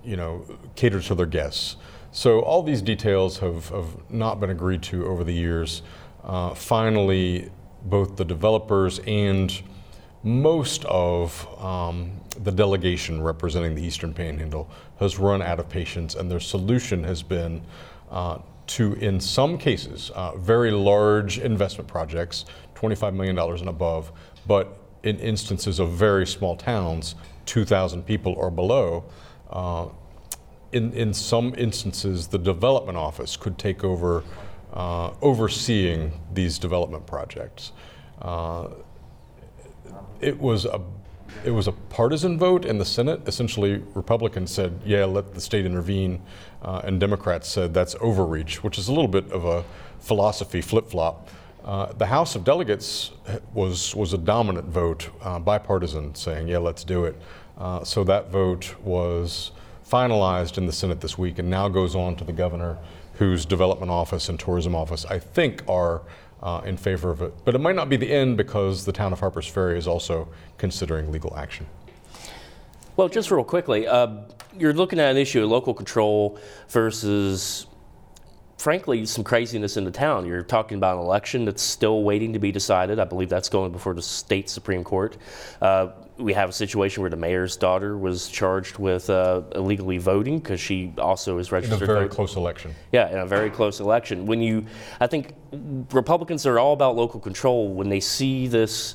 you 0.03 0.15
know, 0.15 0.45
cater 0.75 0.99
to 1.01 1.15
their 1.15 1.25
guests. 1.25 1.75
So 2.11 2.41
all 2.41 2.63
these 2.63 2.81
details 2.81 3.39
have, 3.39 3.69
have 3.69 4.11
not 4.11 4.39
been 4.39 4.49
agreed 4.49 4.81
to 4.83 5.05
over 5.05 5.23
the 5.23 5.33
years. 5.33 5.81
Uh, 6.23 6.53
finally, 6.53 7.51
both 7.83 8.15
the 8.15 8.25
developers 8.25 8.99
and 9.07 9.61
most 10.23 10.85
of 10.85 11.47
um, 11.63 12.11
the 12.43 12.51
delegation 12.51 13.21
representing 13.21 13.75
the 13.75 13.83
Eastern 13.83 14.13
Panhandle 14.13 14.69
has 14.99 15.17
run 15.17 15.41
out 15.41 15.59
of 15.59 15.67
patience, 15.67 16.15
and 16.15 16.29
their 16.29 16.39
solution 16.39 17.03
has 17.03 17.23
been 17.23 17.61
uh, 18.11 18.37
to, 18.67 18.93
in 18.93 19.19
some 19.19 19.57
cases, 19.57 20.11
uh, 20.11 20.35
very 20.37 20.71
large 20.71 21.39
investment 21.39 21.87
projects, 21.87 22.45
$25 22.75 23.13
million 23.13 23.37
and 23.37 23.67
above, 23.67 24.11
but 24.47 24.77
in 25.03 25.19
instances 25.19 25.79
of 25.79 25.89
very 25.91 26.27
small 26.27 26.55
towns, 26.55 27.15
2,000 27.47 28.05
people 28.05 28.33
or 28.33 28.51
below, 28.51 29.03
uh, 29.49 29.87
in, 30.71 30.93
in 30.93 31.13
some 31.13 31.53
instances, 31.57 32.27
the 32.27 32.37
development 32.37 32.97
office 32.97 33.35
could 33.35 33.57
take 33.57 33.83
over 33.83 34.23
uh, 34.73 35.11
overseeing 35.21 36.19
these 36.33 36.57
development 36.59 37.05
projects. 37.05 37.71
Uh, 38.21 38.69
it 40.19 40.39
was 40.39 40.65
a 40.65 40.81
it 41.45 41.51
was 41.51 41.67
a 41.67 41.71
partisan 41.71 42.37
vote 42.37 42.65
in 42.65 42.77
the 42.77 42.85
Senate. 42.85 43.21
Essentially, 43.27 43.81
Republicans 43.95 44.51
said, 44.51 44.79
"Yeah, 44.85 45.05
let 45.05 45.33
the 45.33 45.41
state 45.41 45.65
intervene," 45.65 46.21
uh, 46.61 46.81
and 46.83 46.99
Democrats 46.99 47.47
said 47.47 47.73
that's 47.73 47.95
overreach, 47.95 48.63
which 48.63 48.77
is 48.77 48.87
a 48.87 48.91
little 48.93 49.07
bit 49.07 49.31
of 49.31 49.45
a 49.45 49.63
philosophy 49.99 50.61
flip 50.61 50.89
flop. 50.89 51.29
Uh, 51.63 51.93
the 51.93 52.07
House 52.07 52.35
of 52.35 52.43
Delegates 52.43 53.11
was 53.53 53.95
was 53.95 54.13
a 54.13 54.17
dominant 54.17 54.67
vote, 54.67 55.09
uh, 55.21 55.39
bipartisan, 55.39 56.13
saying, 56.15 56.47
"Yeah, 56.47 56.59
let's 56.59 56.83
do 56.83 57.05
it." 57.05 57.15
Uh, 57.57 57.83
so 57.83 58.03
that 58.03 58.29
vote 58.29 58.75
was 58.83 59.51
finalized 59.89 60.57
in 60.57 60.65
the 60.65 60.71
Senate 60.71 61.01
this 61.01 61.17
week 61.17 61.37
and 61.37 61.49
now 61.49 61.67
goes 61.67 61.95
on 61.95 62.15
to 62.15 62.23
the 62.23 62.31
governor, 62.31 62.77
whose 63.21 63.45
development 63.45 63.91
office 63.91 64.29
and 64.29 64.39
tourism 64.39 64.73
office, 64.73 65.05
I 65.05 65.19
think, 65.19 65.61
are 65.69 66.01
uh, 66.41 66.61
in 66.65 66.75
favor 66.75 67.11
of 67.11 67.21
it. 67.21 67.31
But 67.45 67.53
it 67.53 67.59
might 67.59 67.75
not 67.75 67.87
be 67.87 67.95
the 67.95 68.11
end 68.11 68.35
because 68.35 68.83
the 68.83 68.91
town 68.91 69.13
of 69.13 69.19
Harpers 69.19 69.45
Ferry 69.45 69.77
is 69.77 69.85
also 69.85 70.27
considering 70.57 71.11
legal 71.11 71.37
action. 71.37 71.67
Well, 72.97 73.09
just 73.09 73.29
real 73.29 73.43
quickly, 73.43 73.85
uh, 73.85 74.23
you're 74.57 74.73
looking 74.73 74.97
at 74.97 75.11
an 75.11 75.17
issue 75.17 75.43
of 75.43 75.51
local 75.51 75.75
control 75.75 76.39
versus 76.69 77.67
frankly, 78.61 79.07
some 79.07 79.23
craziness 79.23 79.75
in 79.75 79.85
the 79.85 79.91
town. 79.91 80.23
You're 80.23 80.43
talking 80.43 80.77
about 80.77 80.97
an 80.97 81.03
election 81.03 81.45
that's 81.45 81.63
still 81.63 82.03
waiting 82.03 82.33
to 82.33 82.39
be 82.39 82.51
decided. 82.51 82.99
I 82.99 83.05
believe 83.05 83.27
that's 83.27 83.49
going 83.49 83.71
before 83.71 83.95
the 83.95 84.03
state 84.03 84.51
Supreme 84.51 84.83
Court. 84.83 85.17
Uh, 85.59 85.87
we 86.17 86.33
have 86.33 86.49
a 86.49 86.53
situation 86.53 87.01
where 87.01 87.09
the 87.09 87.17
mayor's 87.17 87.57
daughter 87.57 87.97
was 87.97 88.29
charged 88.29 88.77
with 88.77 89.09
uh, 89.09 89.41
illegally 89.55 89.97
voting 89.97 90.37
because 90.37 90.59
she 90.59 90.93
also 90.99 91.39
is 91.39 91.51
registered. 91.51 91.81
In 91.81 91.89
a 91.89 91.93
very 91.93 92.07
close 92.07 92.35
election. 92.35 92.75
Yeah, 92.91 93.09
in 93.09 93.17
a 93.17 93.25
very 93.25 93.49
close 93.49 93.79
election. 93.79 94.27
When 94.27 94.43
you, 94.43 94.67
I 94.99 95.07
think 95.07 95.33
Republicans 95.91 96.45
are 96.45 96.59
all 96.59 96.73
about 96.73 96.95
local 96.95 97.19
control. 97.19 97.73
When 97.73 97.89
they 97.89 97.99
see 97.99 98.47
this 98.47 98.93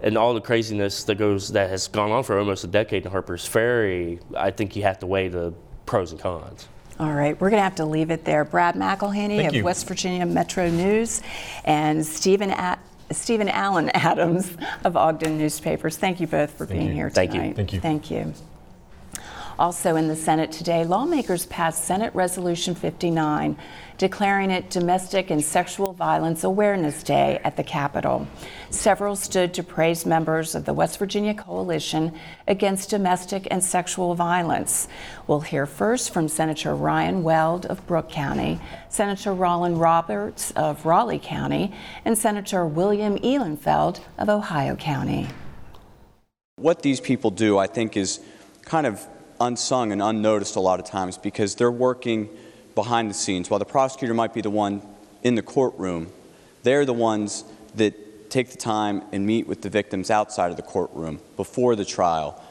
and 0.00 0.16
all 0.16 0.32
the 0.32 0.40
craziness 0.40 1.04
that 1.04 1.16
goes 1.16 1.50
that 1.50 1.68
has 1.68 1.86
gone 1.86 2.10
on 2.12 2.24
for 2.24 2.38
almost 2.38 2.64
a 2.64 2.68
decade 2.68 3.04
in 3.04 3.10
Harper's 3.10 3.46
Ferry, 3.46 4.20
I 4.34 4.50
think 4.50 4.74
you 4.74 4.84
have 4.84 5.00
to 5.00 5.06
weigh 5.06 5.28
the 5.28 5.52
pros 5.84 6.12
and 6.12 6.20
cons. 6.20 6.66
All 7.00 7.12
right, 7.12 7.38
we're 7.40 7.50
going 7.50 7.58
to 7.58 7.64
have 7.64 7.76
to 7.76 7.84
leave 7.84 8.10
it 8.10 8.24
there. 8.24 8.44
Brad 8.44 8.74
McElhinny 8.74 9.36
Thank 9.36 9.48
of 9.48 9.54
you. 9.54 9.64
West 9.64 9.88
Virginia 9.88 10.24
Metro 10.26 10.68
News 10.68 11.22
and 11.64 12.04
Steven 12.04 12.50
At- 12.50 12.78
Steven 13.10 13.48
Allen 13.48 13.90
Adams 13.94 14.56
of 14.84 14.96
Ogden 14.96 15.36
Newspapers. 15.38 15.96
Thank 15.96 16.20
you 16.20 16.26
both 16.26 16.50
for 16.56 16.66
being 16.66 16.88
you. 16.88 16.94
here 16.94 17.10
Thank 17.10 17.34
you. 17.34 17.40
tonight. 17.40 17.56
Thank 17.56 17.72
you. 17.72 17.80
Thank 17.80 18.10
you. 18.10 18.34
Also 19.58 19.96
in 19.96 20.08
the 20.08 20.16
Senate 20.16 20.50
today, 20.50 20.84
lawmakers 20.84 21.46
passed 21.46 21.84
Senate 21.84 22.14
Resolution 22.14 22.74
59, 22.74 23.56
declaring 23.98 24.50
it 24.50 24.70
Domestic 24.70 25.30
and 25.30 25.44
Sexual 25.44 25.92
Violence 25.92 26.42
Awareness 26.42 27.02
Day 27.02 27.38
at 27.44 27.56
the 27.56 27.62
Capitol. 27.62 28.26
Several 28.70 29.14
stood 29.14 29.52
to 29.54 29.62
praise 29.62 30.06
members 30.06 30.54
of 30.54 30.64
the 30.64 30.72
West 30.72 30.98
Virginia 30.98 31.34
Coalition 31.34 32.12
Against 32.48 32.90
Domestic 32.90 33.46
and 33.50 33.62
Sexual 33.62 34.14
Violence. 34.14 34.88
We'll 35.26 35.40
hear 35.40 35.66
first 35.66 36.12
from 36.12 36.28
Senator 36.28 36.74
Ryan 36.74 37.22
Weld 37.22 37.66
of 37.66 37.86
Brooke 37.86 38.10
County, 38.10 38.60
Senator 38.88 39.30
Rollan 39.30 39.78
Roberts 39.78 40.50
of 40.52 40.84
Raleigh 40.86 41.20
County, 41.22 41.72
and 42.04 42.16
Senator 42.16 42.66
William 42.66 43.18
Ihlenfeld 43.18 44.00
of 44.18 44.28
Ohio 44.28 44.76
County. 44.76 45.28
What 46.56 46.82
these 46.82 47.00
people 47.00 47.30
do, 47.30 47.58
I 47.58 47.66
think, 47.66 47.96
is 47.96 48.20
kind 48.64 48.86
of 48.86 49.06
unsung 49.46 49.92
and 49.92 50.02
unnoticed 50.02 50.56
a 50.56 50.60
lot 50.60 50.80
of 50.80 50.86
times 50.86 51.18
because 51.18 51.54
they're 51.54 51.70
working 51.70 52.28
behind 52.74 53.10
the 53.10 53.14
scenes. 53.14 53.50
While 53.50 53.58
the 53.58 53.64
prosecutor 53.64 54.14
might 54.14 54.34
be 54.34 54.40
the 54.40 54.50
one 54.50 54.82
in 55.22 55.34
the 55.34 55.42
courtroom, 55.42 56.12
they're 56.62 56.84
the 56.84 56.92
ones 56.92 57.44
that 57.74 58.30
take 58.30 58.50
the 58.50 58.56
time 58.56 59.02
and 59.12 59.26
meet 59.26 59.46
with 59.46 59.62
the 59.62 59.68
victims 59.68 60.10
outside 60.10 60.50
of 60.50 60.56
the 60.56 60.62
courtroom 60.62 61.20
before 61.36 61.76
the 61.76 61.84
trial 61.84 62.42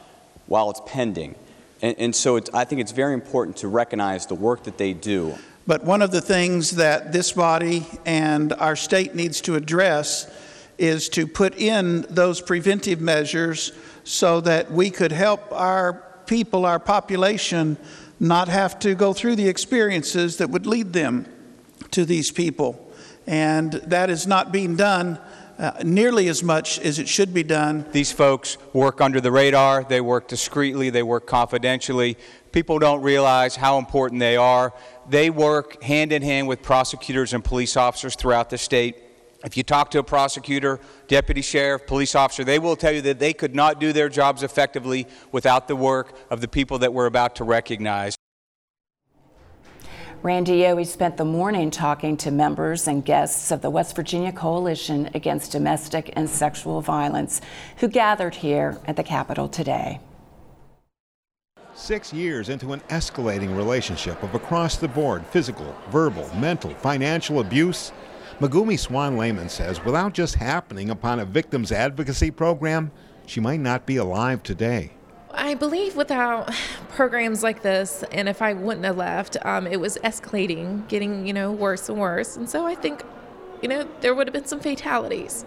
while 0.46 0.70
it's 0.70 0.80
pending. 0.86 1.34
And, 1.80 1.96
and 1.98 2.16
so 2.16 2.38
I 2.54 2.64
think 2.64 2.80
it's 2.80 2.92
very 2.92 3.14
important 3.14 3.56
to 3.58 3.68
recognize 3.68 4.26
the 4.26 4.34
work 4.34 4.64
that 4.64 4.78
they 4.78 4.92
do. 4.92 5.34
But 5.66 5.84
one 5.84 6.02
of 6.02 6.10
the 6.10 6.20
things 6.20 6.72
that 6.72 7.12
this 7.12 7.32
body 7.32 7.86
and 8.04 8.52
our 8.52 8.76
state 8.76 9.14
needs 9.14 9.40
to 9.42 9.54
address 9.54 10.30
is 10.78 11.08
to 11.10 11.26
put 11.26 11.56
in 11.56 12.02
those 12.08 12.40
preventive 12.40 13.00
measures 13.00 13.72
so 14.04 14.40
that 14.40 14.70
we 14.70 14.90
could 14.90 15.12
help 15.12 15.52
our 15.52 16.04
people, 16.26 16.64
our 16.66 16.78
population, 16.78 17.76
not 18.20 18.48
have 18.48 18.78
to 18.80 18.94
go 18.94 19.12
through 19.12 19.36
the 19.36 19.48
experiences 19.48 20.36
that 20.36 20.50
would 20.50 20.66
lead 20.66 20.92
them 20.92 21.26
to 21.90 22.04
these 22.04 22.30
people. 22.30 22.92
And 23.26 23.72
that 23.72 24.10
is 24.10 24.26
not 24.26 24.52
being 24.52 24.76
done 24.76 25.18
uh, 25.58 25.72
nearly 25.84 26.28
as 26.28 26.42
much 26.42 26.78
as 26.80 26.98
it 26.98 27.08
should 27.08 27.32
be 27.32 27.42
done. 27.42 27.86
These 27.92 28.10
folks 28.10 28.58
work 28.72 29.00
under 29.00 29.20
the 29.20 29.30
radar, 29.30 29.84
they 29.84 30.00
work 30.00 30.26
discreetly, 30.28 30.90
they 30.90 31.02
work 31.02 31.26
confidentially. 31.26 32.16
People 32.50 32.78
don't 32.78 33.02
realize 33.02 33.54
how 33.56 33.78
important 33.78 34.18
they 34.18 34.36
are. 34.36 34.74
They 35.08 35.30
work 35.30 35.82
hand 35.82 36.12
in 36.12 36.22
hand 36.22 36.48
with 36.48 36.62
prosecutors 36.62 37.32
and 37.32 37.44
police 37.44 37.76
officers 37.76 38.16
throughout 38.16 38.50
the 38.50 38.58
state. 38.58 38.96
If 39.44 39.56
you 39.56 39.62
talk 39.62 39.90
to 39.92 39.98
a 39.98 40.04
prosecutor, 40.04 40.78
deputy 41.08 41.42
sheriff, 41.42 41.86
police 41.86 42.14
officer, 42.14 42.44
they 42.44 42.58
will 42.58 42.76
tell 42.76 42.92
you 42.92 43.02
that 43.02 43.18
they 43.18 43.32
could 43.32 43.54
not 43.54 43.80
do 43.80 43.92
their 43.92 44.08
jobs 44.08 44.42
effectively 44.42 45.06
without 45.32 45.68
the 45.68 45.76
work 45.76 46.16
of 46.30 46.40
the 46.40 46.48
people 46.48 46.78
that 46.78 46.92
we're 46.92 47.06
about 47.06 47.36
to 47.36 47.44
recognize. 47.44 48.16
Randy 50.22 50.60
Yohe 50.60 50.86
spent 50.86 51.16
the 51.16 51.24
morning 51.24 51.72
talking 51.72 52.16
to 52.18 52.30
members 52.30 52.86
and 52.86 53.04
guests 53.04 53.50
of 53.50 53.60
the 53.60 53.70
West 53.70 53.96
Virginia 53.96 54.30
Coalition 54.30 55.10
Against 55.14 55.50
Domestic 55.50 56.12
and 56.14 56.30
Sexual 56.30 56.80
Violence 56.80 57.40
who 57.78 57.88
gathered 57.88 58.36
here 58.36 58.78
at 58.86 58.94
the 58.94 59.02
Capitol 59.02 59.48
today. 59.48 59.98
Six 61.74 62.12
years 62.12 62.50
into 62.50 62.72
an 62.72 62.78
escalating 62.90 63.56
relationship 63.56 64.22
of 64.22 64.36
across 64.36 64.76
the 64.76 64.86
board 64.86 65.26
physical, 65.26 65.74
verbal, 65.90 66.30
mental, 66.36 66.70
financial 66.70 67.40
abuse, 67.40 67.90
Megumi 68.40 68.78
Swan 68.78 69.16
Lehman 69.16 69.48
says 69.48 69.84
without 69.84 70.14
just 70.14 70.36
happening 70.36 70.90
upon 70.90 71.20
a 71.20 71.24
victims 71.24 71.70
advocacy 71.70 72.30
program, 72.30 72.90
she 73.26 73.40
might 73.40 73.60
not 73.60 73.86
be 73.86 73.96
alive 73.96 74.42
today. 74.42 74.92
I 75.32 75.54
believe 75.54 75.96
without 75.96 76.52
programs 76.90 77.42
like 77.42 77.62
this, 77.62 78.04
and 78.12 78.28
if 78.28 78.42
I 78.42 78.52
wouldn't 78.52 78.84
have 78.84 78.96
left, 78.96 79.36
um, 79.44 79.66
it 79.66 79.80
was 79.80 79.96
escalating, 79.98 80.86
getting 80.88 81.26
you 81.26 81.32
know 81.32 81.52
worse 81.52 81.88
and 81.88 81.98
worse, 81.98 82.36
and 82.36 82.48
so 82.48 82.66
I 82.66 82.74
think, 82.74 83.02
you 83.62 83.68
know, 83.68 83.88
there 84.00 84.14
would 84.14 84.26
have 84.26 84.34
been 84.34 84.46
some 84.46 84.60
fatalities. 84.60 85.44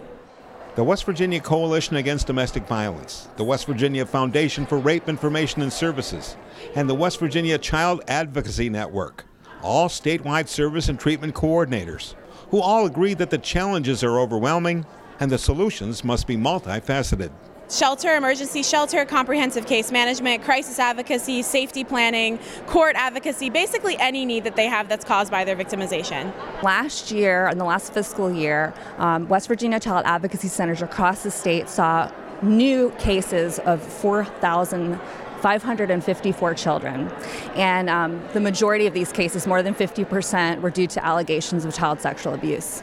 The 0.74 0.84
West 0.84 1.04
Virginia 1.04 1.40
Coalition 1.40 1.96
Against 1.96 2.26
Domestic 2.26 2.66
Violence, 2.66 3.28
the 3.36 3.44
West 3.44 3.66
Virginia 3.66 4.04
Foundation 4.04 4.66
for 4.66 4.78
Rape 4.78 5.08
Information 5.08 5.62
and 5.62 5.72
Services, 5.72 6.36
and 6.74 6.88
the 6.88 6.94
West 6.94 7.18
Virginia 7.18 7.56
Child 7.56 8.02
Advocacy 8.08 8.68
Network, 8.68 9.24
all 9.62 9.88
statewide 9.88 10.48
service 10.48 10.88
and 10.88 11.00
treatment 11.00 11.34
coordinators, 11.34 12.14
who 12.50 12.60
all 12.60 12.86
agree 12.86 13.14
that 13.14 13.30
the 13.30 13.38
challenges 13.38 14.02
are 14.04 14.18
overwhelming 14.18 14.86
and 15.20 15.30
the 15.30 15.38
solutions 15.38 16.04
must 16.04 16.26
be 16.26 16.36
multifaceted 16.36 17.30
shelter, 17.70 18.14
emergency 18.14 18.62
shelter, 18.62 19.04
comprehensive 19.04 19.66
case 19.66 19.90
management, 19.90 20.42
crisis 20.42 20.78
advocacy, 20.78 21.42
safety 21.42 21.84
planning, 21.84 22.38
court 22.66 22.96
advocacy, 22.96 23.50
basically 23.50 23.96
any 23.98 24.24
need 24.24 24.44
that 24.44 24.56
they 24.56 24.66
have 24.66 24.88
that's 24.88 25.04
caused 25.04 25.30
by 25.30 25.44
their 25.44 25.56
victimization. 25.56 26.32
Last 26.62 27.10
year, 27.10 27.48
in 27.48 27.58
the 27.58 27.64
last 27.64 27.92
fiscal 27.92 28.32
year, 28.32 28.72
um, 28.98 29.28
West 29.28 29.48
Virginia 29.48 29.80
Child 29.80 30.04
Advocacy 30.06 30.48
Centers 30.48 30.82
across 30.82 31.22
the 31.22 31.30
state 31.30 31.68
saw 31.68 32.10
new 32.42 32.90
cases 32.98 33.58
of 33.60 33.82
4,000. 33.82 34.98
554 35.46 36.54
children. 36.54 37.08
And 37.54 37.88
um, 37.88 38.20
the 38.32 38.40
majority 38.40 38.88
of 38.88 38.94
these 38.94 39.12
cases, 39.12 39.46
more 39.46 39.62
than 39.62 39.76
50%, 39.76 40.60
were 40.60 40.70
due 40.70 40.88
to 40.88 41.06
allegations 41.06 41.64
of 41.64 41.72
child 41.72 42.00
sexual 42.00 42.34
abuse. 42.34 42.82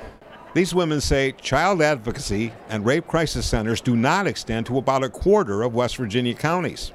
These 0.54 0.73
women 0.73 1.02
say 1.02 1.34
child 1.34 1.82
advocacy 1.82 2.54
and 2.69 2.86
rape 2.86 3.06
crisis 3.06 3.45
centers 3.45 3.82
do 3.82 3.97
not 3.97 4.28
extend 4.28 4.65
to 4.67 4.78
about 4.78 5.04
a 5.04 5.10
quarter 5.10 5.62
of 5.62 5.76
West 5.76 5.97
Virginia 5.97 6.36
counties. 6.36 6.93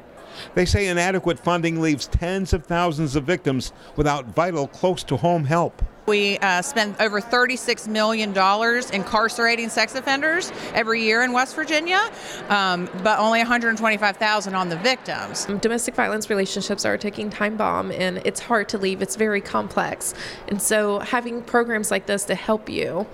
They 0.55 0.64
say 0.64 0.88
inadequate 0.88 1.38
funding 1.38 1.81
leaves 1.81 2.07
tens 2.07 2.53
of 2.53 2.64
thousands 2.66 3.16
of 3.16 3.24
victims 3.24 3.72
without 3.96 4.27
vital, 4.27 4.68
close 4.68 5.03
to 5.05 5.16
home 5.16 5.44
help. 5.44 5.83
We 6.09 6.38
uh, 6.38 6.62
spend 6.62 6.96
over 7.01 7.20
$36 7.20 7.87
million 7.87 8.31
incarcerating 8.31 9.68
sex 9.68 9.94
offenders 9.94 10.51
every 10.72 11.03
year 11.03 11.22
in 11.22 11.33
West 11.33 11.55
Virginia, 11.55 12.01
um, 12.48 12.88
but 13.03 13.18
only 13.18 13.40
125,000 13.40 14.55
on 14.55 14.70
the 14.70 14.77
victims. 14.77 15.44
Domestic 15.61 15.94
violence 15.94 16.31
relationships 16.31 16.87
are 16.87 16.94
a 16.94 16.98
ticking 16.98 17.29
time 17.29 17.59
bomb, 17.59 17.92
and 17.92 18.22
it's 18.24 18.40
hard 18.40 18.70
to 18.70 18.79
leave. 18.79 19.03
It's 19.03 19.16
very 19.16 19.42
complex. 19.42 20.14
And 20.48 20.62
so 20.62 21.01
having 21.01 21.42
programs 21.42 21.90
like 21.90 22.07
this 22.07 22.24
to 22.24 22.35
help 22.35 22.70
you 22.70 23.07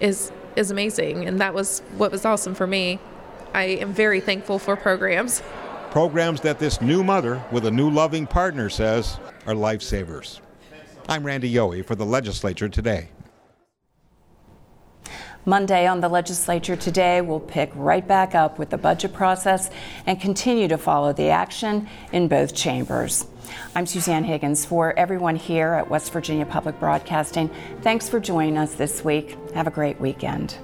is 0.00 0.30
is 0.54 0.70
amazing, 0.70 1.26
and 1.26 1.40
that 1.40 1.54
was 1.54 1.80
what 1.96 2.12
was 2.12 2.26
awesome 2.26 2.54
for 2.54 2.66
me. 2.66 3.00
I 3.54 3.64
am 3.64 3.92
very 3.94 4.20
thankful 4.20 4.58
for 4.58 4.76
programs. 4.76 5.42
Programs 5.94 6.40
that 6.40 6.58
this 6.58 6.80
new 6.80 7.04
mother 7.04 7.40
with 7.52 7.66
a 7.66 7.70
new 7.70 7.88
loving 7.88 8.26
partner 8.26 8.68
says 8.68 9.20
are 9.46 9.54
lifesavers. 9.54 10.40
I'm 11.08 11.22
Randy 11.22 11.54
Yohe 11.54 11.86
for 11.86 11.94
the 11.94 12.04
legislature 12.04 12.68
today. 12.68 13.10
Monday 15.44 15.86
on 15.86 16.00
the 16.00 16.08
legislature 16.08 16.74
today, 16.74 17.20
we'll 17.20 17.38
pick 17.38 17.70
right 17.76 18.04
back 18.08 18.34
up 18.34 18.58
with 18.58 18.70
the 18.70 18.76
budget 18.76 19.12
process 19.12 19.70
and 20.04 20.20
continue 20.20 20.66
to 20.66 20.78
follow 20.78 21.12
the 21.12 21.28
action 21.28 21.88
in 22.10 22.26
both 22.26 22.56
chambers. 22.56 23.28
I'm 23.76 23.86
Suzanne 23.86 24.24
Higgins 24.24 24.64
for 24.64 24.98
everyone 24.98 25.36
here 25.36 25.74
at 25.74 25.88
West 25.88 26.12
Virginia 26.12 26.44
Public 26.44 26.80
Broadcasting. 26.80 27.48
Thanks 27.82 28.08
for 28.08 28.18
joining 28.18 28.58
us 28.58 28.74
this 28.74 29.04
week. 29.04 29.38
Have 29.54 29.68
a 29.68 29.70
great 29.70 30.00
weekend. 30.00 30.58